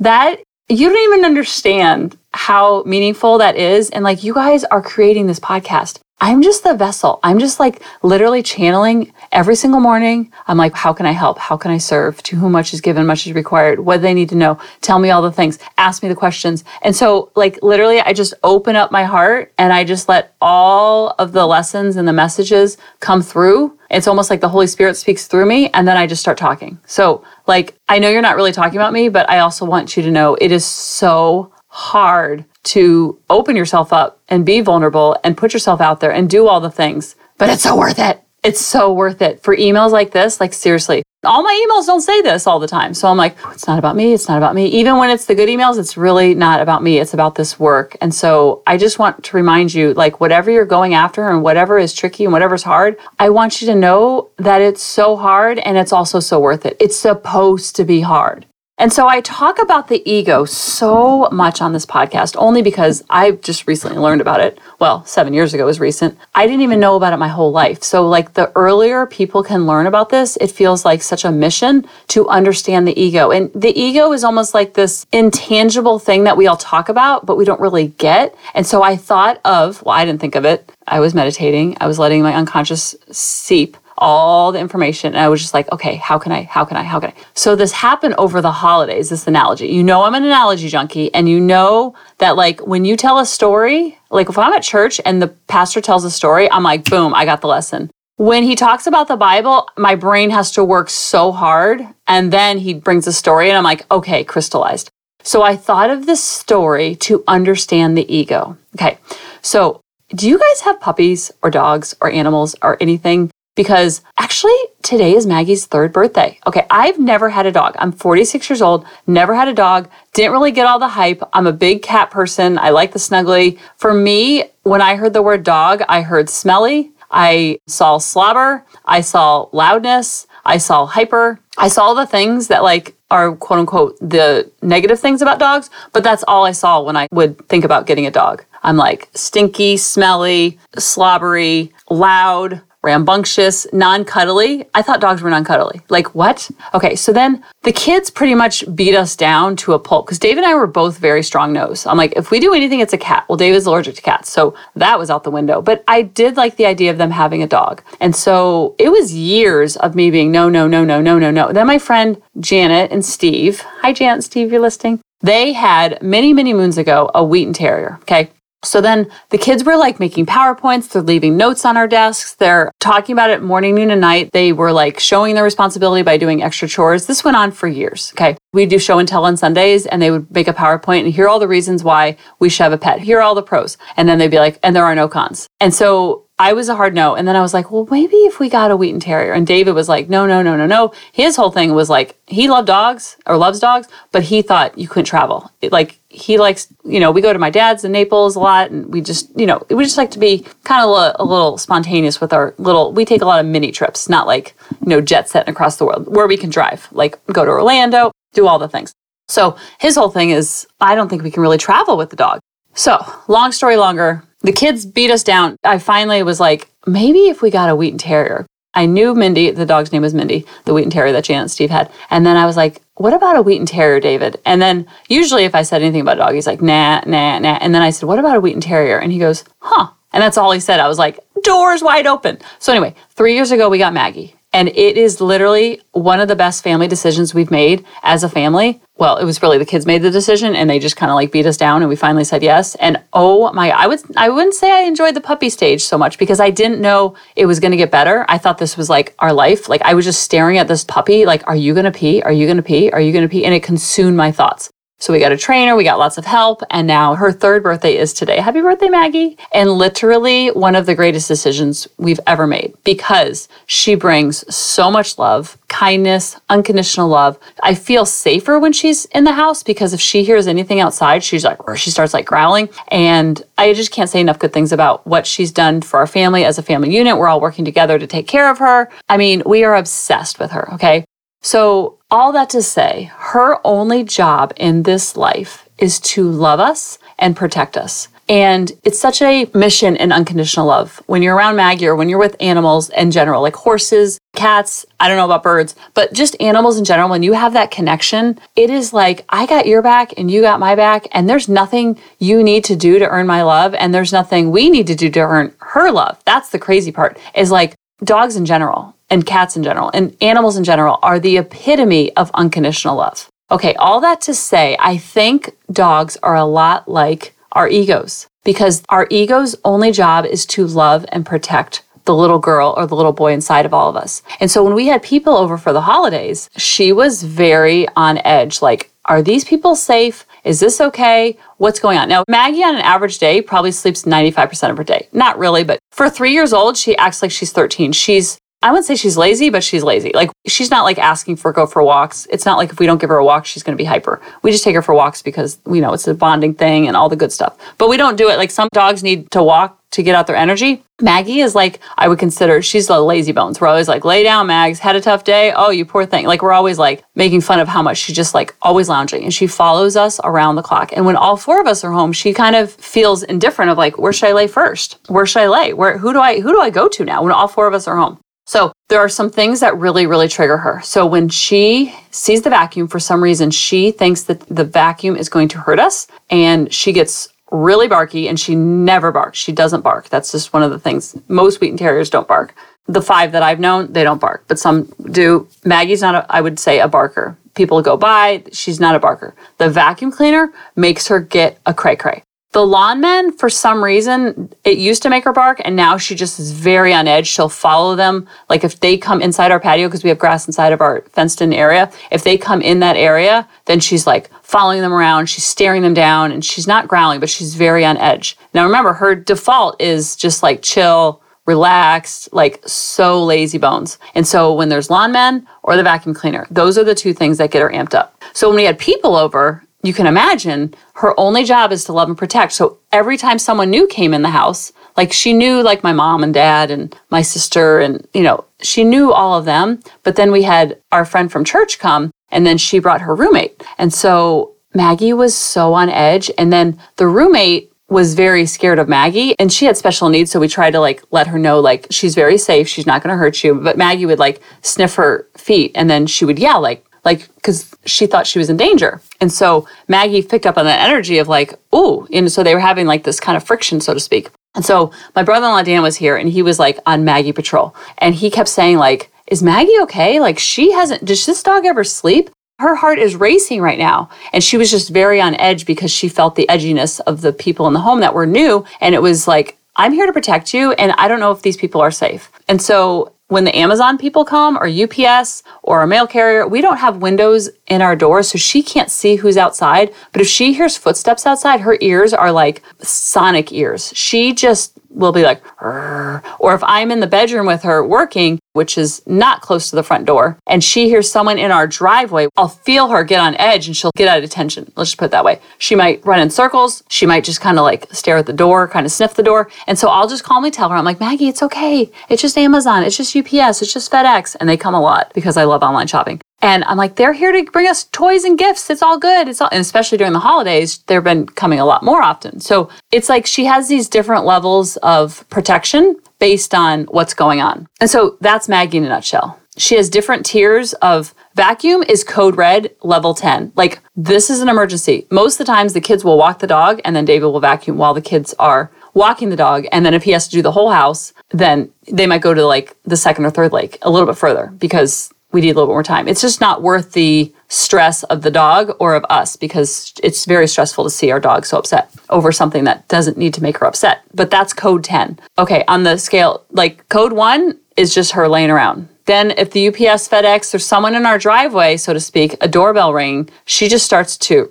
that 0.00 0.40
you 0.70 0.88
don't 0.88 1.12
even 1.12 1.24
understand 1.24 2.16
how 2.32 2.82
meaningful 2.84 3.38
that 3.38 3.56
is. 3.56 3.90
And 3.90 4.04
like, 4.04 4.22
you 4.22 4.32
guys 4.32 4.64
are 4.64 4.80
creating 4.80 5.26
this 5.26 5.40
podcast. 5.40 5.98
I'm 6.20 6.42
just 6.42 6.62
the 6.64 6.74
vessel. 6.74 7.18
I'm 7.22 7.38
just 7.38 7.58
like 7.58 7.82
literally 8.02 8.42
channeling 8.42 9.12
every 9.32 9.54
single 9.54 9.80
morning. 9.80 10.32
I'm 10.46 10.56
like, 10.56 10.74
how 10.74 10.92
can 10.92 11.06
I 11.06 11.12
help? 11.12 11.38
How 11.38 11.56
can 11.56 11.70
I 11.70 11.78
serve? 11.78 12.22
To 12.24 12.36
whom 12.36 12.52
much 12.52 12.74
is 12.74 12.80
given, 12.80 13.06
much 13.06 13.26
is 13.26 13.32
required. 13.32 13.80
What 13.80 13.96
do 13.96 14.02
they 14.02 14.14
need 14.14 14.28
to 14.30 14.34
know? 14.34 14.58
Tell 14.80 14.98
me 14.98 15.10
all 15.10 15.22
the 15.22 15.32
things. 15.32 15.58
Ask 15.78 16.02
me 16.02 16.08
the 16.08 16.14
questions. 16.14 16.64
And 16.82 16.94
so, 16.94 17.30
like, 17.36 17.62
literally, 17.62 18.00
I 18.00 18.12
just 18.12 18.34
open 18.42 18.76
up 18.76 18.90
my 18.90 19.04
heart 19.04 19.52
and 19.58 19.72
I 19.72 19.84
just 19.84 20.08
let 20.08 20.34
all 20.40 21.14
of 21.18 21.32
the 21.32 21.46
lessons 21.46 21.96
and 21.96 22.06
the 22.06 22.12
messages 22.12 22.76
come 23.00 23.22
through. 23.22 23.78
It's 23.90 24.08
almost 24.08 24.30
like 24.30 24.40
the 24.40 24.48
Holy 24.48 24.66
Spirit 24.66 24.96
speaks 24.96 25.26
through 25.26 25.46
me 25.46 25.68
and 25.70 25.86
then 25.86 25.96
I 25.96 26.06
just 26.06 26.20
start 26.20 26.38
talking. 26.38 26.78
So, 26.86 27.24
like, 27.46 27.74
I 27.88 27.98
know 27.98 28.08
you're 28.08 28.22
not 28.22 28.36
really 28.36 28.52
talking 28.52 28.78
about 28.78 28.92
me, 28.92 29.08
but 29.08 29.28
I 29.28 29.40
also 29.40 29.64
want 29.64 29.96
you 29.96 30.02
to 30.02 30.10
know 30.10 30.36
it 30.40 30.52
is 30.52 30.64
so 30.64 31.52
hard 31.68 32.44
to 32.62 33.18
open 33.30 33.56
yourself 33.56 33.92
up 33.92 34.20
and 34.28 34.44
be 34.44 34.60
vulnerable 34.60 35.16
and 35.24 35.36
put 35.36 35.52
yourself 35.52 35.80
out 35.80 36.00
there 36.00 36.12
and 36.12 36.28
do 36.28 36.46
all 36.46 36.60
the 36.60 36.70
things, 36.70 37.16
but 37.38 37.48
it's 37.48 37.62
so 37.62 37.76
worth 37.76 37.98
it. 37.98 38.22
It's 38.42 38.60
so 38.60 38.92
worth 38.92 39.20
it 39.22 39.42
for 39.42 39.56
emails 39.56 39.90
like 39.90 40.12
this. 40.12 40.40
Like, 40.40 40.52
seriously, 40.52 41.02
all 41.24 41.42
my 41.42 41.66
emails 41.66 41.86
don't 41.86 42.00
say 42.00 42.22
this 42.22 42.46
all 42.46 42.58
the 42.58 42.66
time. 42.66 42.94
So 42.94 43.08
I'm 43.08 43.18
like, 43.18 43.36
oh, 43.44 43.50
it's 43.50 43.66
not 43.66 43.78
about 43.78 43.96
me. 43.96 44.14
It's 44.14 44.28
not 44.28 44.38
about 44.38 44.54
me. 44.54 44.66
Even 44.68 44.96
when 44.96 45.10
it's 45.10 45.26
the 45.26 45.34
good 45.34 45.48
emails, 45.48 45.78
it's 45.78 45.96
really 45.96 46.34
not 46.34 46.62
about 46.62 46.82
me. 46.82 46.98
It's 46.98 47.12
about 47.12 47.34
this 47.34 47.60
work. 47.60 47.96
And 48.00 48.14
so 48.14 48.62
I 48.66 48.78
just 48.78 48.98
want 48.98 49.22
to 49.24 49.36
remind 49.36 49.74
you 49.74 49.92
like, 49.92 50.20
whatever 50.20 50.50
you're 50.50 50.64
going 50.64 50.94
after 50.94 51.28
and 51.28 51.42
whatever 51.42 51.78
is 51.78 51.92
tricky 51.92 52.24
and 52.24 52.32
whatever's 52.32 52.62
hard, 52.62 52.96
I 53.18 53.28
want 53.28 53.60
you 53.60 53.66
to 53.68 53.74
know 53.74 54.30
that 54.38 54.62
it's 54.62 54.82
so 54.82 55.16
hard 55.16 55.58
and 55.58 55.76
it's 55.76 55.92
also 55.92 56.20
so 56.20 56.40
worth 56.40 56.64
it. 56.64 56.76
It's 56.80 56.96
supposed 56.96 57.76
to 57.76 57.84
be 57.84 58.00
hard. 58.00 58.46
And 58.80 58.90
so 58.90 59.06
I 59.06 59.20
talk 59.20 59.58
about 59.58 59.88
the 59.88 60.02
ego 60.10 60.46
so 60.46 61.28
much 61.30 61.60
on 61.60 61.74
this 61.74 61.84
podcast 61.84 62.34
only 62.38 62.62
because 62.62 63.04
I 63.10 63.32
just 63.32 63.66
recently 63.66 63.98
learned 63.98 64.22
about 64.22 64.40
it. 64.40 64.58
Well, 64.78 65.04
seven 65.04 65.34
years 65.34 65.52
ago 65.52 65.66
was 65.66 65.78
recent. 65.78 66.16
I 66.34 66.46
didn't 66.46 66.62
even 66.62 66.80
know 66.80 66.96
about 66.96 67.12
it 67.12 67.18
my 67.18 67.28
whole 67.28 67.52
life. 67.52 67.82
So, 67.82 68.08
like, 68.08 68.32
the 68.32 68.50
earlier 68.56 69.04
people 69.04 69.42
can 69.42 69.66
learn 69.66 69.86
about 69.86 70.08
this, 70.08 70.38
it 70.38 70.50
feels 70.50 70.86
like 70.86 71.02
such 71.02 71.26
a 71.26 71.30
mission 71.30 71.86
to 72.08 72.26
understand 72.30 72.88
the 72.88 72.98
ego. 72.98 73.30
And 73.30 73.52
the 73.52 73.78
ego 73.78 74.12
is 74.12 74.24
almost 74.24 74.54
like 74.54 74.72
this 74.72 75.04
intangible 75.12 75.98
thing 75.98 76.24
that 76.24 76.38
we 76.38 76.46
all 76.46 76.56
talk 76.56 76.88
about, 76.88 77.26
but 77.26 77.36
we 77.36 77.44
don't 77.44 77.60
really 77.60 77.88
get. 77.88 78.34
And 78.54 78.66
so 78.66 78.82
I 78.82 78.96
thought 78.96 79.42
of, 79.44 79.82
well, 79.82 79.94
I 79.94 80.06
didn't 80.06 80.22
think 80.22 80.36
of 80.36 80.46
it. 80.46 80.72
I 80.86 81.00
was 81.00 81.14
meditating, 81.14 81.76
I 81.82 81.86
was 81.86 81.98
letting 81.98 82.22
my 82.22 82.34
unconscious 82.34 82.96
seep 83.12 83.76
all 84.00 84.52
the 84.52 84.58
information. 84.58 85.14
And 85.14 85.22
I 85.22 85.28
was 85.28 85.40
just 85.40 85.54
like, 85.54 85.70
okay, 85.72 85.96
how 85.96 86.18
can 86.18 86.32
I, 86.32 86.42
how 86.42 86.64
can 86.64 86.76
I, 86.76 86.82
how 86.82 86.98
can 86.98 87.10
I? 87.10 87.14
So 87.34 87.54
this 87.54 87.72
happened 87.72 88.14
over 88.16 88.40
the 88.40 88.50
holidays, 88.50 89.10
this 89.10 89.26
analogy. 89.26 89.68
You 89.68 89.82
know, 89.82 90.02
I'm 90.02 90.14
an 90.14 90.24
analogy 90.24 90.68
junkie, 90.68 91.12
and 91.14 91.28
you 91.28 91.38
know 91.38 91.94
that 92.18 92.36
like 92.36 92.66
when 92.66 92.84
you 92.84 92.96
tell 92.96 93.18
a 93.18 93.26
story, 93.26 93.98
like 94.10 94.28
if 94.28 94.38
I'm 94.38 94.52
at 94.52 94.62
church 94.62 95.00
and 95.04 95.20
the 95.20 95.28
pastor 95.28 95.80
tells 95.80 96.04
a 96.04 96.10
story, 96.10 96.50
I'm 96.50 96.62
like, 96.62 96.84
boom, 96.84 97.14
I 97.14 97.24
got 97.24 97.40
the 97.40 97.48
lesson. 97.48 97.90
When 98.16 98.42
he 98.42 98.56
talks 98.56 98.86
about 98.86 99.08
the 99.08 99.16
Bible, 99.16 99.68
my 99.78 99.94
brain 99.94 100.30
has 100.30 100.50
to 100.52 100.64
work 100.64 100.90
so 100.90 101.32
hard. 101.32 101.80
And 102.06 102.32
then 102.32 102.58
he 102.58 102.74
brings 102.74 103.06
a 103.06 103.12
story, 103.12 103.48
and 103.48 103.56
I'm 103.56 103.64
like, 103.64 103.90
okay, 103.90 104.24
crystallized. 104.24 104.90
So 105.22 105.42
I 105.42 105.56
thought 105.56 105.90
of 105.90 106.06
this 106.06 106.22
story 106.22 106.96
to 106.96 107.22
understand 107.28 107.96
the 107.96 108.14
ego. 108.14 108.56
Okay. 108.76 108.98
So 109.42 109.80
do 110.14 110.28
you 110.28 110.38
guys 110.38 110.60
have 110.62 110.80
puppies 110.80 111.30
or 111.42 111.50
dogs 111.50 111.94
or 112.00 112.10
animals 112.10 112.56
or 112.62 112.76
anything 112.80 113.30
because 113.54 114.02
actually 114.18 114.56
today 114.82 115.14
is 115.14 115.26
Maggie's 115.26 115.66
third 115.66 115.92
birthday. 115.92 116.38
Okay, 116.46 116.66
I've 116.70 116.98
never 116.98 117.28
had 117.28 117.46
a 117.46 117.52
dog. 117.52 117.74
I'm 117.78 117.92
46 117.92 118.48
years 118.48 118.62
old, 118.62 118.86
never 119.06 119.34
had 119.34 119.48
a 119.48 119.54
dog, 119.54 119.88
didn't 120.12 120.32
really 120.32 120.52
get 120.52 120.66
all 120.66 120.78
the 120.78 120.88
hype. 120.88 121.22
I'm 121.32 121.46
a 121.46 121.52
big 121.52 121.82
cat 121.82 122.10
person. 122.10 122.58
I 122.58 122.70
like 122.70 122.92
the 122.92 122.98
snuggly. 122.98 123.58
For 123.76 123.92
me, 123.92 124.44
when 124.62 124.80
I 124.80 124.96
heard 124.96 125.12
the 125.12 125.22
word 125.22 125.42
dog, 125.42 125.82
I 125.88 126.02
heard 126.02 126.28
smelly. 126.28 126.92
I 127.10 127.58
saw 127.66 127.98
slobber. 127.98 128.64
I 128.84 129.00
saw 129.00 129.48
loudness. 129.52 130.26
I 130.44 130.58
saw 130.58 130.86
hyper. 130.86 131.40
I 131.58 131.68
saw 131.68 131.94
the 131.94 132.06
things 132.06 132.48
that 132.48 132.62
like 132.62 132.94
are 133.10 133.34
quote 133.34 133.58
unquote 133.58 133.98
the 134.00 134.50
negative 134.62 135.00
things 135.00 135.20
about 135.20 135.38
dogs, 135.38 135.70
but 135.92 136.04
that's 136.04 136.24
all 136.28 136.44
I 136.44 136.52
saw 136.52 136.80
when 136.82 136.96
I 136.96 137.08
would 137.10 137.46
think 137.48 137.64
about 137.64 137.86
getting 137.86 138.06
a 138.06 138.10
dog. 138.10 138.44
I'm 138.62 138.76
like 138.76 139.08
stinky, 139.14 139.76
smelly, 139.76 140.58
slobbery, 140.78 141.72
loud, 141.88 142.62
rambunctious, 142.82 143.66
non 143.72 144.04
cuddly. 144.04 144.64
I 144.74 144.82
thought 144.82 145.00
dogs 145.00 145.22
were 145.22 145.30
non 145.30 145.44
cuddly. 145.44 145.80
Like, 145.88 146.14
what? 146.14 146.50
Okay, 146.74 146.96
so 146.96 147.12
then 147.12 147.44
the 147.62 147.72
kids 147.72 148.10
pretty 148.10 148.34
much 148.34 148.64
beat 148.74 148.94
us 148.94 149.16
down 149.16 149.56
to 149.56 149.74
a 149.74 149.78
pulp 149.78 150.06
because 150.06 150.18
Dave 150.18 150.36
and 150.36 150.46
I 150.46 150.54
were 150.54 150.66
both 150.66 150.98
very 150.98 151.22
strong 151.22 151.52
noes. 151.52 151.86
I'm 151.86 151.96
like, 151.96 152.14
if 152.16 152.30
we 152.30 152.40
do 152.40 152.54
anything, 152.54 152.80
it's 152.80 152.92
a 152.92 152.98
cat. 152.98 153.24
Well, 153.28 153.36
Dave 153.36 153.54
is 153.54 153.66
allergic 153.66 153.96
to 153.96 154.02
cats. 154.02 154.30
So 154.30 154.54
that 154.76 154.98
was 154.98 155.10
out 155.10 155.24
the 155.24 155.30
window. 155.30 155.60
But 155.60 155.84
I 155.86 156.02
did 156.02 156.36
like 156.36 156.56
the 156.56 156.66
idea 156.66 156.90
of 156.90 156.98
them 156.98 157.10
having 157.10 157.42
a 157.42 157.46
dog. 157.46 157.82
And 158.00 158.16
so 158.16 158.74
it 158.78 158.90
was 158.90 159.12
years 159.12 159.76
of 159.76 159.94
me 159.94 160.10
being 160.10 160.32
no, 160.32 160.48
no, 160.48 160.66
no, 160.66 160.84
no, 160.84 161.00
no, 161.00 161.18
no, 161.18 161.30
no. 161.30 161.52
Then 161.52 161.66
my 161.66 161.78
friend 161.78 162.20
Janet 162.38 162.90
and 162.90 163.04
Steve, 163.04 163.60
hi, 163.60 163.92
Janet, 163.92 164.24
Steve, 164.24 164.50
you're 164.50 164.60
listening. 164.60 165.00
They 165.20 165.52
had 165.52 166.02
many, 166.02 166.32
many 166.32 166.54
moons 166.54 166.78
ago 166.78 167.10
a 167.14 167.22
Wheaten 167.22 167.52
Terrier. 167.52 167.98
Okay. 168.02 168.30
So 168.62 168.80
then 168.80 169.10
the 169.30 169.38
kids 169.38 169.64
were 169.64 169.76
like 169.76 169.98
making 169.98 170.26
PowerPoints, 170.26 170.90
they're 170.90 171.02
leaving 171.02 171.36
notes 171.36 171.64
on 171.64 171.76
our 171.76 171.88
desks, 171.88 172.34
they're 172.34 172.70
talking 172.78 173.14
about 173.14 173.30
it 173.30 173.42
morning, 173.42 173.74
noon, 173.74 173.90
and 173.90 174.00
night. 174.00 174.30
They 174.32 174.52
were 174.52 174.72
like 174.72 175.00
showing 175.00 175.34
their 175.34 175.44
responsibility 175.44 176.02
by 176.02 176.18
doing 176.18 176.42
extra 176.42 176.68
chores. 176.68 177.06
This 177.06 177.24
went 177.24 177.36
on 177.36 177.52
for 177.52 177.68
years. 177.68 178.12
Okay. 178.14 178.36
We 178.52 178.66
do 178.66 178.78
show 178.78 178.98
and 178.98 179.08
tell 179.08 179.24
on 179.24 179.36
Sundays, 179.36 179.86
and 179.86 180.02
they 180.02 180.10
would 180.10 180.30
make 180.30 180.48
a 180.48 180.52
PowerPoint 180.52 181.04
and 181.04 181.12
hear 181.14 181.28
all 181.28 181.38
the 181.38 181.48
reasons 181.48 181.84
why 181.84 182.16
we 182.38 182.48
should 182.48 182.64
have 182.64 182.72
a 182.72 182.78
pet. 182.78 183.00
Here 183.00 183.18
are 183.18 183.22
all 183.22 183.34
the 183.34 183.42
pros. 183.42 183.78
And 183.96 184.08
then 184.08 184.18
they'd 184.18 184.30
be 184.30 184.38
like, 184.38 184.58
and 184.62 184.74
there 184.74 184.84
are 184.84 184.94
no 184.94 185.08
cons. 185.08 185.48
And 185.60 185.72
so 185.72 186.26
I 186.40 186.54
was 186.54 186.70
a 186.70 186.74
hard 186.74 186.94
no. 186.94 187.14
And 187.16 187.28
then 187.28 187.36
I 187.36 187.42
was 187.42 187.52
like, 187.52 187.70
well, 187.70 187.86
maybe 187.90 188.16
if 188.16 188.40
we 188.40 188.48
got 188.48 188.70
a 188.70 188.76
Wheaten 188.76 188.98
Terrier. 188.98 189.34
And 189.34 189.46
David 189.46 189.72
was 189.72 189.90
like, 189.90 190.08
no, 190.08 190.24
no, 190.24 190.40
no, 190.40 190.56
no, 190.56 190.66
no. 190.66 190.90
His 191.12 191.36
whole 191.36 191.50
thing 191.50 191.74
was 191.74 191.90
like, 191.90 192.18
he 192.26 192.48
loved 192.48 192.66
dogs 192.66 193.18
or 193.26 193.36
loves 193.36 193.60
dogs, 193.60 193.88
but 194.10 194.22
he 194.22 194.40
thought 194.40 194.78
you 194.78 194.88
couldn't 194.88 195.04
travel. 195.04 195.50
It, 195.60 195.70
like, 195.70 195.98
he 196.08 196.38
likes, 196.38 196.72
you 196.82 196.98
know, 196.98 197.10
we 197.10 197.20
go 197.20 197.34
to 197.34 197.38
my 197.38 197.50
dad's 197.50 197.84
in 197.84 197.92
Naples 197.92 198.36
a 198.36 198.40
lot 198.40 198.70
and 198.70 198.90
we 198.90 199.02
just, 199.02 199.28
you 199.38 199.44
know, 199.44 199.62
we 199.68 199.84
just 199.84 199.98
like 199.98 200.10
to 200.12 200.18
be 200.18 200.46
kind 200.64 200.82
of 200.82 200.88
a, 200.96 201.16
a 201.22 201.24
little 201.24 201.58
spontaneous 201.58 202.22
with 202.22 202.32
our 202.32 202.54
little, 202.56 202.90
we 202.94 203.04
take 203.04 203.20
a 203.20 203.26
lot 203.26 203.40
of 203.40 203.44
mini 203.44 203.70
trips, 203.70 204.08
not 204.08 204.26
like, 204.26 204.56
you 204.80 204.88
know, 204.88 205.02
jet 205.02 205.28
setting 205.28 205.52
across 205.52 205.76
the 205.76 205.84
world 205.84 206.08
where 206.08 206.26
we 206.26 206.38
can 206.38 206.48
drive, 206.48 206.88
like 206.90 207.22
go 207.26 207.44
to 207.44 207.50
Orlando, 207.50 208.12
do 208.32 208.46
all 208.46 208.58
the 208.58 208.66
things. 208.66 208.94
So 209.28 209.58
his 209.78 209.94
whole 209.94 210.10
thing 210.10 210.30
is, 210.30 210.66
I 210.80 210.94
don't 210.94 211.10
think 211.10 211.22
we 211.22 211.30
can 211.30 211.42
really 211.42 211.58
travel 211.58 211.98
with 211.98 212.08
the 212.08 212.16
dog. 212.16 212.40
So, 212.72 213.04
long 213.28 213.52
story 213.52 213.76
longer, 213.76 214.22
the 214.40 214.52
kids 214.52 214.86
beat 214.86 215.10
us 215.10 215.22
down. 215.22 215.56
I 215.64 215.78
finally 215.78 216.22
was 216.22 216.40
like, 216.40 216.68
maybe 216.86 217.28
if 217.28 217.42
we 217.42 217.50
got 217.50 217.70
a 217.70 217.76
Wheaten 217.76 217.98
Terrier. 217.98 218.46
I 218.72 218.86
knew 218.86 219.14
Mindy, 219.14 219.50
the 219.50 219.66
dog's 219.66 219.92
name 219.92 220.02
was 220.02 220.14
Mindy, 220.14 220.46
the 220.64 220.72
Wheaten 220.72 220.90
Terrier 220.90 221.12
that 221.12 221.24
Janet 221.24 221.42
and 221.42 221.50
Steve 221.50 221.70
had. 221.70 221.90
And 222.08 222.24
then 222.24 222.36
I 222.36 222.46
was 222.46 222.56
like, 222.56 222.80
what 222.94 223.12
about 223.12 223.36
a 223.36 223.42
Wheaten 223.42 223.66
Terrier, 223.66 223.98
David? 223.98 224.40
And 224.46 224.62
then 224.62 224.86
usually 225.08 225.44
if 225.44 225.54
I 225.54 225.62
said 225.62 225.82
anything 225.82 226.02
about 226.02 226.18
a 226.18 226.20
dog, 226.20 226.34
he's 226.34 226.46
like, 226.46 226.62
nah, 226.62 227.00
nah, 227.04 227.40
nah. 227.40 227.58
And 227.60 227.74
then 227.74 227.82
I 227.82 227.90
said, 227.90 228.06
what 228.06 228.20
about 228.20 228.36
a 228.36 228.40
Wheaten 228.40 228.60
Terrier? 228.60 228.98
And 228.98 229.10
he 229.10 229.18
goes, 229.18 229.44
huh. 229.58 229.88
And 230.12 230.22
that's 230.22 230.38
all 230.38 230.52
he 230.52 230.60
said. 230.60 230.80
I 230.80 230.88
was 230.88 230.98
like, 230.98 231.18
doors 231.42 231.82
wide 231.82 232.06
open. 232.06 232.38
So 232.58 232.72
anyway, 232.72 232.94
three 233.10 233.34
years 233.34 233.50
ago, 233.50 233.68
we 233.68 233.78
got 233.78 233.92
Maggie. 233.92 234.34
And 234.52 234.68
it 234.68 234.96
is 234.96 235.20
literally 235.20 235.80
one 235.92 236.20
of 236.20 236.28
the 236.28 236.34
best 236.34 236.64
family 236.64 236.88
decisions 236.88 237.32
we've 237.32 237.50
made 237.50 237.84
as 238.02 238.24
a 238.24 238.28
family. 238.28 238.80
Well, 238.96 239.16
it 239.16 239.24
was 239.24 239.40
really 239.42 239.58
the 239.58 239.64
kids 239.64 239.86
made 239.86 240.02
the 240.02 240.10
decision 240.10 240.56
and 240.56 240.68
they 240.68 240.78
just 240.78 240.96
kind 240.96 241.10
of 241.10 241.14
like 241.14 241.30
beat 241.30 241.46
us 241.46 241.56
down 241.56 241.82
and 241.82 241.88
we 241.88 241.96
finally 241.96 242.24
said 242.24 242.42
yes. 242.42 242.74
And 242.76 243.00
oh 243.12 243.52
my 243.52 243.70
I 243.70 243.86
would 243.86 244.00
I 244.16 244.28
wouldn't 244.28 244.54
say 244.54 244.72
I 244.72 244.80
enjoyed 244.80 245.14
the 245.14 245.20
puppy 245.20 245.50
stage 245.50 245.84
so 245.84 245.96
much 245.96 246.18
because 246.18 246.40
I 246.40 246.50
didn't 246.50 246.80
know 246.80 247.14
it 247.36 247.46
was 247.46 247.60
going 247.60 247.70
to 247.70 247.76
get 247.76 247.92
better. 247.92 248.26
I 248.28 248.38
thought 248.38 248.58
this 248.58 248.76
was 248.76 248.90
like 248.90 249.14
our 249.20 249.32
life. 249.32 249.68
Like 249.68 249.82
I 249.82 249.94
was 249.94 250.04
just 250.04 250.22
staring 250.22 250.58
at 250.58 250.68
this 250.68 250.84
puppy 250.84 251.24
like 251.24 251.46
are 251.46 251.56
you 251.56 251.72
going 251.72 251.84
to 251.84 251.92
pee? 251.92 252.20
Are 252.22 252.32
you 252.32 252.46
going 252.46 252.56
to 252.56 252.62
pee? 252.62 252.90
Are 252.90 253.00
you 253.00 253.12
going 253.12 253.26
to 253.26 253.28
pee? 253.28 253.44
And 253.44 253.54
it 253.54 253.62
consumed 253.62 254.16
my 254.16 254.32
thoughts. 254.32 254.70
So 255.00 255.14
we 255.14 255.18
got 255.18 255.32
a 255.32 255.36
trainer, 255.36 255.74
we 255.74 255.84
got 255.84 255.98
lots 255.98 256.18
of 256.18 256.26
help, 256.26 256.62
and 256.68 256.86
now 256.86 257.14
her 257.14 257.32
third 257.32 257.62
birthday 257.62 257.96
is 257.96 258.12
today. 258.12 258.38
Happy 258.38 258.60
birthday, 258.60 258.90
Maggie. 258.90 259.38
And 259.50 259.70
literally 259.70 260.48
one 260.48 260.76
of 260.76 260.84
the 260.84 260.94
greatest 260.94 261.26
decisions 261.26 261.88
we've 261.96 262.20
ever 262.26 262.46
made 262.46 262.74
because 262.84 263.48
she 263.64 263.94
brings 263.94 264.54
so 264.54 264.90
much 264.90 265.18
love, 265.18 265.56
kindness, 265.68 266.38
unconditional 266.50 267.08
love. 267.08 267.38
I 267.62 267.74
feel 267.74 268.04
safer 268.04 268.58
when 268.58 268.74
she's 268.74 269.06
in 269.06 269.24
the 269.24 269.32
house 269.32 269.62
because 269.62 269.94
if 269.94 270.02
she 270.02 270.22
hears 270.22 270.46
anything 270.46 270.80
outside, 270.80 271.24
she's 271.24 271.46
like, 271.46 271.66
or 271.66 271.78
she 271.78 271.90
starts 271.90 272.12
like 272.12 272.26
growling. 272.26 272.68
And 272.88 273.42
I 273.56 273.72
just 273.72 273.92
can't 273.92 274.10
say 274.10 274.20
enough 274.20 274.38
good 274.38 274.52
things 274.52 274.70
about 274.70 275.06
what 275.06 275.26
she's 275.26 275.50
done 275.50 275.80
for 275.80 275.98
our 275.98 276.06
family 276.06 276.44
as 276.44 276.58
a 276.58 276.62
family 276.62 276.94
unit. 276.94 277.16
We're 277.16 277.28
all 277.28 277.40
working 277.40 277.64
together 277.64 277.98
to 277.98 278.06
take 278.06 278.28
care 278.28 278.50
of 278.50 278.58
her. 278.58 278.90
I 279.08 279.16
mean, 279.16 279.42
we 279.46 279.64
are 279.64 279.76
obsessed 279.76 280.38
with 280.38 280.50
her, 280.50 280.74
okay? 280.74 281.06
So, 281.42 281.98
all 282.10 282.32
that 282.32 282.50
to 282.50 282.62
say, 282.62 283.10
her 283.16 283.64
only 283.64 284.04
job 284.04 284.52
in 284.56 284.82
this 284.82 285.16
life 285.16 285.68
is 285.78 285.98
to 286.00 286.28
love 286.28 286.60
us 286.60 286.98
and 287.18 287.36
protect 287.36 287.76
us. 287.76 288.08
And 288.28 288.70
it's 288.84 288.98
such 288.98 289.22
a 289.22 289.50
mission 289.54 289.96
in 289.96 290.12
unconditional 290.12 290.66
love. 290.66 291.02
When 291.06 291.22
you're 291.22 291.34
around 291.34 291.56
Maggie 291.56 291.86
or 291.86 291.96
when 291.96 292.08
you're 292.08 292.18
with 292.18 292.36
animals 292.40 292.90
in 292.90 293.10
general, 293.10 293.42
like 293.42 293.56
horses, 293.56 294.20
cats, 294.36 294.86
I 295.00 295.08
don't 295.08 295.16
know 295.16 295.24
about 295.24 295.42
birds, 295.42 295.74
but 295.94 296.12
just 296.12 296.40
animals 296.40 296.78
in 296.78 296.84
general, 296.84 297.08
when 297.08 297.22
you 297.22 297.32
have 297.32 297.54
that 297.54 297.72
connection, 297.72 298.38
it 298.54 298.70
is 298.70 298.92
like, 298.92 299.24
I 299.30 299.46
got 299.46 299.66
your 299.66 299.82
back 299.82 300.14
and 300.16 300.30
you 300.30 300.42
got 300.42 300.60
my 300.60 300.76
back, 300.76 301.08
and 301.10 301.28
there's 301.28 301.48
nothing 301.48 301.98
you 302.18 302.42
need 302.42 302.64
to 302.64 302.76
do 302.76 302.98
to 302.98 303.08
earn 303.08 303.26
my 303.26 303.42
love, 303.42 303.74
and 303.74 303.92
there's 303.92 304.12
nothing 304.12 304.50
we 304.50 304.70
need 304.70 304.86
to 304.86 304.94
do 304.94 305.10
to 305.10 305.20
earn 305.20 305.54
her 305.58 305.90
love. 305.90 306.20
That's 306.24 306.50
the 306.50 306.58
crazy 306.58 306.92
part, 306.92 307.18
is 307.34 307.50
like 307.50 307.74
dogs 308.04 308.36
in 308.36 308.46
general 308.46 308.94
and 309.10 309.26
cats 309.26 309.56
in 309.56 309.62
general 309.62 309.90
and 309.92 310.16
animals 310.20 310.56
in 310.56 310.64
general 310.64 310.98
are 311.02 311.18
the 311.18 311.36
epitome 311.36 312.14
of 312.16 312.30
unconditional 312.34 312.96
love. 312.96 313.28
Okay, 313.50 313.74
all 313.74 314.00
that 314.00 314.20
to 314.22 314.34
say, 314.34 314.76
I 314.78 314.96
think 314.96 315.56
dogs 315.72 316.16
are 316.22 316.36
a 316.36 316.44
lot 316.44 316.88
like 316.88 317.34
our 317.52 317.68
egos 317.68 318.28
because 318.44 318.82
our 318.88 319.06
ego's 319.10 319.56
only 319.64 319.90
job 319.90 320.24
is 320.24 320.46
to 320.46 320.66
love 320.66 321.04
and 321.10 321.26
protect 321.26 321.82
the 322.04 322.14
little 322.14 322.38
girl 322.38 322.74
or 322.76 322.86
the 322.86 322.96
little 322.96 323.12
boy 323.12 323.32
inside 323.32 323.66
of 323.66 323.74
all 323.74 323.88
of 323.88 323.96
us. 323.96 324.22
And 324.40 324.50
so 324.50 324.64
when 324.64 324.74
we 324.74 324.86
had 324.86 325.02
people 325.02 325.36
over 325.36 325.58
for 325.58 325.72
the 325.72 325.82
holidays, 325.82 326.48
she 326.56 326.92
was 326.92 327.22
very 327.22 327.86
on 327.96 328.18
edge 328.24 328.62
like, 328.62 328.90
are 329.06 329.22
these 329.22 329.44
people 329.44 329.74
safe? 329.74 330.26
Is 330.44 330.60
this 330.60 330.80
okay? 330.80 331.36
What's 331.58 331.80
going 331.80 331.98
on? 331.98 332.08
Now, 332.08 332.24
Maggie 332.28 332.62
on 332.62 332.74
an 332.74 332.80
average 332.82 333.18
day 333.18 333.42
probably 333.42 333.72
sleeps 333.72 334.04
95% 334.04 334.70
of 334.70 334.76
her 334.76 334.84
day. 334.84 335.08
Not 335.12 335.38
really, 335.38 335.64
but 335.64 335.78
for 335.90 336.08
three 336.08 336.32
years 336.32 336.52
old, 336.52 336.76
she 336.76 336.96
acts 336.96 337.22
like 337.22 337.30
she's 337.30 337.52
13. 337.52 337.92
She's 337.92 338.38
I 338.62 338.70
wouldn't 338.70 338.86
say 338.86 338.94
she's 338.94 339.16
lazy, 339.16 339.48
but 339.48 339.64
she's 339.64 339.82
lazy. 339.82 340.12
Like 340.12 340.30
she's 340.46 340.70
not 340.70 340.84
like 340.84 340.98
asking 340.98 341.36
for 341.36 341.50
go 341.50 341.66
for 341.66 341.82
walks. 341.82 342.26
It's 342.30 342.44
not 342.44 342.58
like 342.58 342.70
if 342.70 342.78
we 342.78 342.84
don't 342.84 343.00
give 343.00 343.08
her 343.08 343.16
a 343.16 343.24
walk, 343.24 343.46
she's 343.46 343.62
going 343.62 343.76
to 343.76 343.80
be 343.80 343.86
hyper. 343.86 344.20
We 344.42 344.50
just 344.50 344.64
take 344.64 344.74
her 344.74 344.82
for 344.82 344.94
walks 344.94 345.22
because 345.22 345.58
we 345.64 345.80
know 345.80 345.94
it's 345.94 346.06
a 346.06 346.12
bonding 346.12 346.54
thing 346.54 346.86
and 346.86 346.94
all 346.94 347.08
the 347.08 347.16
good 347.16 347.32
stuff. 347.32 347.56
But 347.78 347.88
we 347.88 347.96
don't 347.96 348.16
do 348.16 348.28
it 348.28 348.36
like 348.36 348.50
some 348.50 348.68
dogs 348.72 349.02
need 349.02 349.30
to 349.30 349.42
walk 349.42 349.78
to 349.92 350.02
get 350.02 350.14
out 350.14 350.26
their 350.26 350.36
energy. 350.36 350.84
Maggie 351.00 351.40
is 351.40 351.54
like 351.54 351.80
I 351.96 352.06
would 352.06 352.18
consider 352.18 352.60
she's 352.60 352.86
the 352.86 353.00
lazy 353.00 353.32
bones. 353.32 353.58
We're 353.58 353.66
always 353.66 353.88
like, 353.88 354.04
lay 354.04 354.22
down, 354.22 354.46
Mags. 354.46 354.78
Had 354.78 354.94
a 354.94 355.00
tough 355.00 355.24
day. 355.24 355.52
Oh, 355.56 355.70
you 355.70 355.86
poor 355.86 356.04
thing. 356.04 356.26
Like 356.26 356.42
we're 356.42 356.52
always 356.52 356.78
like 356.78 357.02
making 357.14 357.40
fun 357.40 357.60
of 357.60 357.68
how 357.68 357.80
much 357.80 357.96
she's 357.96 358.14
just 358.14 358.34
like 358.34 358.54
always 358.60 358.90
lounging, 358.90 359.24
and 359.24 359.32
she 359.32 359.46
follows 359.46 359.96
us 359.96 360.20
around 360.22 360.56
the 360.56 360.62
clock. 360.62 360.92
And 360.92 361.06
when 361.06 361.16
all 361.16 361.38
four 361.38 361.62
of 361.62 361.66
us 361.66 361.82
are 361.82 361.92
home, 361.92 362.12
she 362.12 362.34
kind 362.34 362.54
of 362.54 362.70
feels 362.70 363.22
indifferent 363.22 363.70
of 363.70 363.78
like, 363.78 363.96
where 363.96 364.12
should 364.12 364.28
I 364.28 364.32
lay 364.32 364.46
first? 364.46 364.98
Where 365.08 365.24
should 365.24 365.40
I 365.40 365.48
lay? 365.48 365.72
Where 365.72 365.96
who 365.96 366.12
do 366.12 366.20
I 366.20 366.40
who 366.40 366.52
do 366.52 366.60
I 366.60 366.68
go 366.68 366.88
to 366.88 367.06
now 367.06 367.22
when 367.22 367.32
all 367.32 367.48
four 367.48 367.66
of 367.66 367.72
us 367.72 367.88
are 367.88 367.96
home? 367.96 368.20
So 368.50 368.72
there 368.88 368.98
are 368.98 369.08
some 369.08 369.30
things 369.30 369.60
that 369.60 369.78
really, 369.78 370.06
really 370.06 370.26
trigger 370.26 370.56
her. 370.56 370.80
So 370.82 371.06
when 371.06 371.28
she 371.28 371.94
sees 372.10 372.42
the 372.42 372.50
vacuum, 372.50 372.88
for 372.88 372.98
some 372.98 373.22
reason, 373.22 373.52
she 373.52 373.92
thinks 373.92 374.24
that 374.24 374.40
the 374.48 374.64
vacuum 374.64 375.14
is 375.14 375.28
going 375.28 375.46
to 375.50 375.58
hurt 375.58 375.78
us 375.78 376.08
and 376.30 376.74
she 376.74 376.92
gets 376.92 377.28
really 377.52 377.86
barky 377.86 378.26
and 378.26 378.40
she 378.40 378.56
never 378.56 379.12
barks. 379.12 379.38
She 379.38 379.52
doesn't 379.52 379.82
bark. 379.82 380.08
That's 380.08 380.32
just 380.32 380.52
one 380.52 380.64
of 380.64 380.72
the 380.72 380.80
things. 380.80 381.16
Most 381.28 381.60
Wheaten 381.60 381.78
Terriers 381.78 382.10
don't 382.10 382.26
bark. 382.26 382.56
The 382.88 383.00
five 383.00 383.30
that 383.30 383.44
I've 383.44 383.60
known, 383.60 383.92
they 383.92 384.02
don't 384.02 384.20
bark, 384.20 384.42
but 384.48 384.58
some 384.58 384.92
do. 385.12 385.46
Maggie's 385.64 386.02
not, 386.02 386.16
a, 386.16 386.26
I 386.28 386.40
would 386.40 386.58
say, 386.58 386.80
a 386.80 386.88
barker. 386.88 387.38
People 387.54 387.80
go 387.82 387.96
by, 387.96 388.42
she's 388.50 388.80
not 388.80 388.96
a 388.96 388.98
barker. 388.98 389.32
The 389.58 389.70
vacuum 389.70 390.10
cleaner 390.10 390.52
makes 390.74 391.06
her 391.06 391.20
get 391.20 391.60
a 391.66 391.72
cray 391.72 391.94
cray. 391.94 392.24
The 392.52 392.66
lawn 392.66 393.00
men, 393.00 393.30
for 393.30 393.48
some 393.48 393.82
reason, 393.82 394.52
it 394.64 394.76
used 394.76 395.04
to 395.04 395.10
make 395.10 395.22
her 395.22 395.32
bark, 395.32 395.60
and 395.64 395.76
now 395.76 395.96
she 395.96 396.16
just 396.16 396.40
is 396.40 396.50
very 396.50 396.92
on 396.92 397.06
edge. 397.06 397.28
She'll 397.28 397.48
follow 397.48 397.94
them. 397.94 398.26
Like 398.48 398.64
if 398.64 398.80
they 398.80 398.98
come 398.98 399.22
inside 399.22 399.52
our 399.52 399.60
patio, 399.60 399.86
because 399.86 400.02
we 400.02 400.08
have 400.08 400.18
grass 400.18 400.48
inside 400.48 400.72
of 400.72 400.80
our 400.80 401.02
fenced 401.12 401.42
in 401.42 401.52
area, 401.52 401.92
if 402.10 402.24
they 402.24 402.36
come 402.36 402.60
in 402.60 402.80
that 402.80 402.96
area, 402.96 403.48
then 403.66 403.78
she's 403.78 404.04
like 404.04 404.30
following 404.42 404.80
them 404.80 404.92
around. 404.92 405.26
She's 405.26 405.44
staring 405.44 405.82
them 405.82 405.94
down, 405.94 406.32
and 406.32 406.44
she's 406.44 406.66
not 406.66 406.88
growling, 406.88 407.20
but 407.20 407.30
she's 407.30 407.54
very 407.54 407.84
on 407.84 407.96
edge. 407.98 408.36
Now 408.52 408.64
remember, 408.64 408.94
her 408.94 409.14
default 409.14 409.80
is 409.80 410.16
just 410.16 410.42
like 410.42 410.60
chill, 410.60 411.22
relaxed, 411.46 412.32
like 412.32 412.60
so 412.66 413.24
lazy 413.24 413.58
bones. 413.58 413.98
And 414.16 414.26
so 414.26 414.52
when 414.52 414.68
there's 414.68 414.90
lawn 414.90 415.12
men 415.12 415.46
or 415.62 415.76
the 415.76 415.84
vacuum 415.84 416.14
cleaner, 416.14 416.48
those 416.50 416.76
are 416.76 416.84
the 416.84 416.96
two 416.96 417.12
things 417.12 417.38
that 417.38 417.52
get 417.52 417.62
her 417.62 417.70
amped 417.70 417.94
up. 417.94 418.20
So 418.32 418.48
when 418.48 418.56
we 418.56 418.64
had 418.64 418.78
people 418.78 419.14
over, 419.14 419.64
you 419.82 419.94
can 419.94 420.06
imagine 420.06 420.74
her 420.94 421.18
only 421.18 421.44
job 421.44 421.72
is 421.72 421.84
to 421.84 421.92
love 421.92 422.08
and 422.08 422.18
protect. 422.18 422.52
So 422.52 422.78
every 422.92 423.16
time 423.16 423.38
someone 423.38 423.70
new 423.70 423.86
came 423.86 424.12
in 424.12 424.22
the 424.22 424.30
house, 424.30 424.72
like 424.96 425.12
she 425.12 425.32
knew 425.32 425.62
like 425.62 425.82
my 425.82 425.92
mom 425.92 426.22
and 426.22 426.34
dad 426.34 426.70
and 426.70 426.94
my 427.10 427.22
sister 427.22 427.80
and 427.80 428.06
you 428.12 428.22
know, 428.22 428.44
she 428.60 428.84
knew 428.84 429.12
all 429.12 429.38
of 429.38 429.46
them, 429.46 429.80
but 430.02 430.16
then 430.16 430.30
we 430.30 430.42
had 430.42 430.78
our 430.92 431.04
friend 431.04 431.32
from 431.32 431.44
church 431.44 431.78
come 431.78 432.10
and 432.30 432.46
then 432.46 432.58
she 432.58 432.78
brought 432.78 433.00
her 433.00 433.14
roommate. 433.14 433.62
And 433.78 433.92
so 433.92 434.52
Maggie 434.74 435.14
was 435.14 435.34
so 435.34 435.72
on 435.72 435.88
edge 435.88 436.30
and 436.36 436.52
then 436.52 436.78
the 436.96 437.06
roommate 437.06 437.72
was 437.88 438.14
very 438.14 438.46
scared 438.46 438.78
of 438.78 438.88
Maggie 438.88 439.34
and 439.38 439.52
she 439.52 439.64
had 439.64 439.76
special 439.76 440.08
needs. 440.08 440.30
So 440.30 440.38
we 440.38 440.46
tried 440.46 440.70
to 440.72 440.80
like 440.80 441.02
let 441.10 441.26
her 441.26 441.38
know 441.38 441.58
like 441.58 441.86
she's 441.90 442.14
very 442.14 442.38
safe. 442.38 442.68
She's 442.68 442.86
not 442.86 443.02
going 443.02 443.12
to 443.12 443.18
hurt 443.18 443.42
you. 443.42 443.54
But 443.54 443.76
Maggie 443.76 444.06
would 444.06 444.20
like 444.20 444.40
sniff 444.62 444.94
her 444.94 445.26
feet 445.36 445.72
and 445.74 445.90
then 445.90 446.06
she 446.06 446.24
would 446.24 446.38
yell 446.38 446.60
like, 446.60 446.84
like, 447.04 447.32
because 447.36 447.74
she 447.86 448.06
thought 448.06 448.26
she 448.26 448.38
was 448.38 448.50
in 448.50 448.56
danger. 448.56 449.00
And 449.20 449.32
so 449.32 449.66
Maggie 449.88 450.22
picked 450.22 450.46
up 450.46 450.58
on 450.58 450.64
that 450.66 450.86
energy 450.88 451.18
of 451.18 451.28
like, 451.28 451.54
ooh. 451.74 452.06
And 452.12 452.30
so 452.30 452.42
they 452.42 452.54
were 452.54 452.60
having 452.60 452.86
like 452.86 453.04
this 453.04 453.20
kind 453.20 453.36
of 453.36 453.44
friction, 453.44 453.80
so 453.80 453.94
to 453.94 454.00
speak. 454.00 454.30
And 454.54 454.64
so 454.64 454.92
my 455.14 455.22
brother 455.22 455.46
in 455.46 455.52
law 455.52 455.62
Dan 455.62 455.82
was 455.82 455.96
here 455.96 456.16
and 456.16 456.28
he 456.28 456.42
was 456.42 456.58
like 456.58 456.78
on 456.86 457.04
Maggie 457.04 457.32
patrol. 457.32 457.74
And 457.98 458.14
he 458.14 458.30
kept 458.30 458.48
saying, 458.48 458.78
like, 458.78 459.12
is 459.28 459.42
Maggie 459.42 459.80
okay? 459.82 460.20
Like, 460.20 460.38
she 460.38 460.72
hasn't, 460.72 461.04
does 461.04 461.24
this 461.24 461.42
dog 461.42 461.64
ever 461.64 461.84
sleep? 461.84 462.30
her 462.60 462.76
heart 462.76 462.98
is 462.98 463.16
racing 463.16 463.62
right 463.62 463.78
now. 463.78 464.10
And 464.32 464.44
she 464.44 464.56
was 464.56 464.70
just 464.70 464.90
very 464.90 465.20
on 465.20 465.34
edge 465.36 465.64
because 465.66 465.90
she 465.90 466.08
felt 466.08 466.36
the 466.36 466.46
edginess 466.48 467.00
of 467.00 467.22
the 467.22 467.32
people 467.32 467.66
in 467.66 467.72
the 467.72 467.80
home 467.80 468.00
that 468.00 468.14
were 468.14 468.26
new. 468.26 468.64
And 468.80 468.94
it 468.94 469.02
was 469.02 469.26
like, 469.26 469.56
I'm 469.76 469.92
here 469.92 470.06
to 470.06 470.12
protect 470.12 470.52
you. 470.52 470.72
And 470.72 470.92
I 470.92 471.08
don't 471.08 471.20
know 471.20 471.32
if 471.32 471.42
these 471.42 471.56
people 471.56 471.80
are 471.80 471.90
safe. 471.90 472.30
And 472.48 472.60
so 472.60 473.12
when 473.30 473.44
the 473.44 473.56
Amazon 473.56 473.96
people 473.96 474.24
come 474.24 474.58
or 474.58 474.66
UPS 474.66 475.44
or 475.62 475.82
a 475.82 475.86
mail 475.86 476.06
carrier, 476.06 476.48
we 476.48 476.60
don't 476.60 476.78
have 476.78 476.96
windows 476.96 477.48
in 477.68 477.80
our 477.80 477.94
doors, 477.94 478.28
so 478.28 478.38
she 478.38 478.60
can't 478.60 478.90
see 478.90 479.14
who's 479.14 479.36
outside. 479.36 479.94
But 480.12 480.20
if 480.20 480.26
she 480.26 480.52
hears 480.52 480.76
footsteps 480.76 481.26
outside, 481.26 481.60
her 481.60 481.78
ears 481.80 482.12
are 482.12 482.32
like 482.32 482.62
sonic 482.80 483.52
ears. 483.52 483.92
She 483.94 484.34
just 484.34 484.79
will 484.90 485.12
be 485.12 485.22
like, 485.22 485.42
or 485.60 486.22
if 486.54 486.62
I'm 486.64 486.90
in 486.90 487.00
the 487.00 487.06
bedroom 487.06 487.46
with 487.46 487.62
her 487.62 487.84
working, 487.86 488.38
which 488.52 488.76
is 488.76 489.02
not 489.06 489.40
close 489.40 489.70
to 489.70 489.76
the 489.76 489.82
front 489.82 490.04
door, 490.04 490.36
and 490.46 490.62
she 490.62 490.88
hears 490.88 491.10
someone 491.10 491.38
in 491.38 491.50
our 491.50 491.66
driveway, 491.66 492.26
I'll 492.36 492.48
feel 492.48 492.88
her 492.88 493.04
get 493.04 493.20
on 493.20 493.36
edge 493.36 493.66
and 493.66 493.76
she'll 493.76 493.92
get 493.96 494.08
out 494.08 494.18
of 494.18 494.24
attention. 494.24 494.70
Let's 494.76 494.90
just 494.90 494.98
put 494.98 495.06
it 495.06 495.10
that 495.12 495.24
way. 495.24 495.40
She 495.58 495.74
might 495.74 496.04
run 496.04 496.20
in 496.20 496.30
circles. 496.30 496.82
She 496.88 497.06
might 497.06 497.24
just 497.24 497.40
kind 497.40 497.58
of 497.58 497.62
like 497.62 497.86
stare 497.92 498.16
at 498.16 498.26
the 498.26 498.32
door, 498.32 498.68
kind 498.68 498.84
of 498.84 498.92
sniff 498.92 499.14
the 499.14 499.22
door. 499.22 499.48
And 499.66 499.78
so 499.78 499.88
I'll 499.88 500.08
just 500.08 500.24
calmly 500.24 500.50
tell 500.50 500.68
her, 500.68 500.76
I'm 500.76 500.84
like, 500.84 501.00
Maggie, 501.00 501.28
it's 501.28 501.42
okay. 501.42 501.90
It's 502.08 502.22
just 502.22 502.36
Amazon. 502.36 502.82
It's 502.82 502.96
just 502.96 503.16
UPS. 503.16 503.62
It's 503.62 503.72
just 503.72 503.90
FedEx. 503.90 504.36
And 504.40 504.48
they 504.48 504.56
come 504.56 504.74
a 504.74 504.80
lot 504.80 505.12
because 505.14 505.36
I 505.36 505.44
love 505.44 505.62
online 505.62 505.86
shopping. 505.86 506.20
And 506.42 506.64
I'm 506.64 506.76
like, 506.76 506.96
they're 506.96 507.12
here 507.12 507.32
to 507.32 507.44
bring 507.50 507.68
us 507.68 507.84
toys 507.84 508.24
and 508.24 508.38
gifts. 508.38 508.70
It's 508.70 508.82
all 508.82 508.98
good. 508.98 509.28
It's 509.28 509.40
all, 509.40 509.48
and 509.52 509.60
especially 509.60 509.98
during 509.98 510.12
the 510.12 510.20
holidays, 510.20 510.78
they've 510.86 511.04
been 511.04 511.26
coming 511.26 511.60
a 511.60 511.66
lot 511.66 511.82
more 511.82 512.02
often. 512.02 512.40
So 512.40 512.70
it's 512.90 513.08
like 513.08 513.26
she 513.26 513.44
has 513.44 513.68
these 513.68 513.88
different 513.88 514.24
levels 514.24 514.76
of 514.78 515.28
protection 515.28 515.96
based 516.18 516.54
on 516.54 516.84
what's 516.84 517.14
going 517.14 517.40
on. 517.40 517.66
And 517.80 517.90
so 517.90 518.16
that's 518.20 518.48
Maggie 518.48 518.78
in 518.78 518.84
a 518.84 518.88
nutshell. 518.88 519.38
She 519.56 519.74
has 519.74 519.90
different 519.90 520.24
tiers 520.24 520.72
of 520.74 521.14
vacuum 521.34 521.82
is 521.82 522.04
code 522.04 522.36
red 522.36 522.74
level 522.82 523.14
10. 523.14 523.52
Like 523.56 523.80
this 523.96 524.30
is 524.30 524.40
an 524.40 524.48
emergency. 524.48 525.06
Most 525.10 525.34
of 525.34 525.46
the 525.46 525.52
times 525.52 525.72
the 525.72 525.80
kids 525.80 526.04
will 526.04 526.16
walk 526.16 526.38
the 526.38 526.46
dog 526.46 526.80
and 526.84 526.94
then 526.94 527.04
David 527.04 527.26
will 527.26 527.40
vacuum 527.40 527.76
while 527.76 527.92
the 527.92 528.00
kids 528.00 528.34
are 528.38 528.70
walking 528.94 529.28
the 529.28 529.36
dog. 529.36 529.66
And 529.72 529.84
then 529.84 529.92
if 529.92 530.04
he 530.04 530.12
has 530.12 530.26
to 530.28 530.32
do 530.32 530.42
the 530.42 530.52
whole 530.52 530.70
house, 530.70 531.12
then 531.30 531.70
they 531.90 532.06
might 532.06 532.22
go 532.22 532.32
to 532.32 532.46
like 532.46 532.76
the 532.84 532.96
second 532.96 533.24
or 533.24 533.30
third 533.30 533.52
lake 533.52 533.78
a 533.82 533.90
little 533.90 534.06
bit 534.06 534.16
further 534.16 534.52
because 534.58 535.12
we 535.32 535.40
need 535.40 535.50
a 535.50 535.54
little 535.54 535.66
bit 535.66 535.72
more 535.72 535.82
time. 535.82 536.08
It's 536.08 536.20
just 536.20 536.40
not 536.40 536.62
worth 536.62 536.92
the 536.92 537.32
stress 537.48 538.02
of 538.04 538.22
the 538.22 538.30
dog 538.30 538.76
or 538.80 538.94
of 538.94 539.04
us 539.10 539.36
because 539.36 539.92
it's 540.02 540.24
very 540.24 540.46
stressful 540.46 540.84
to 540.84 540.90
see 540.90 541.10
our 541.10 541.20
dog 541.20 541.46
so 541.46 541.58
upset 541.58 541.90
over 542.08 542.32
something 542.32 542.64
that 542.64 542.86
doesn't 542.88 543.16
need 543.16 543.34
to 543.34 543.42
make 543.42 543.58
her 543.58 543.66
upset. 543.66 544.02
But 544.14 544.30
that's 544.30 544.52
code 544.52 544.84
10. 544.84 545.18
Okay, 545.38 545.64
on 545.68 545.82
the 545.84 545.98
scale, 545.98 546.44
like 546.50 546.88
code 546.88 547.12
1 547.12 547.58
is 547.76 547.94
just 547.94 548.12
her 548.12 548.28
laying 548.28 548.50
around. 548.50 548.88
Then, 549.10 549.32
if 549.36 549.50
the 549.50 549.66
UPS, 549.66 550.08
FedEx, 550.08 550.54
or 550.54 550.60
someone 550.60 550.94
in 550.94 551.04
our 551.04 551.18
driveway, 551.18 551.78
so 551.78 551.92
to 551.92 551.98
speak, 551.98 552.36
a 552.40 552.46
doorbell 552.46 552.94
ring, 552.94 553.28
she 553.44 553.66
just 553.66 553.84
starts 553.84 554.16
to. 554.18 554.48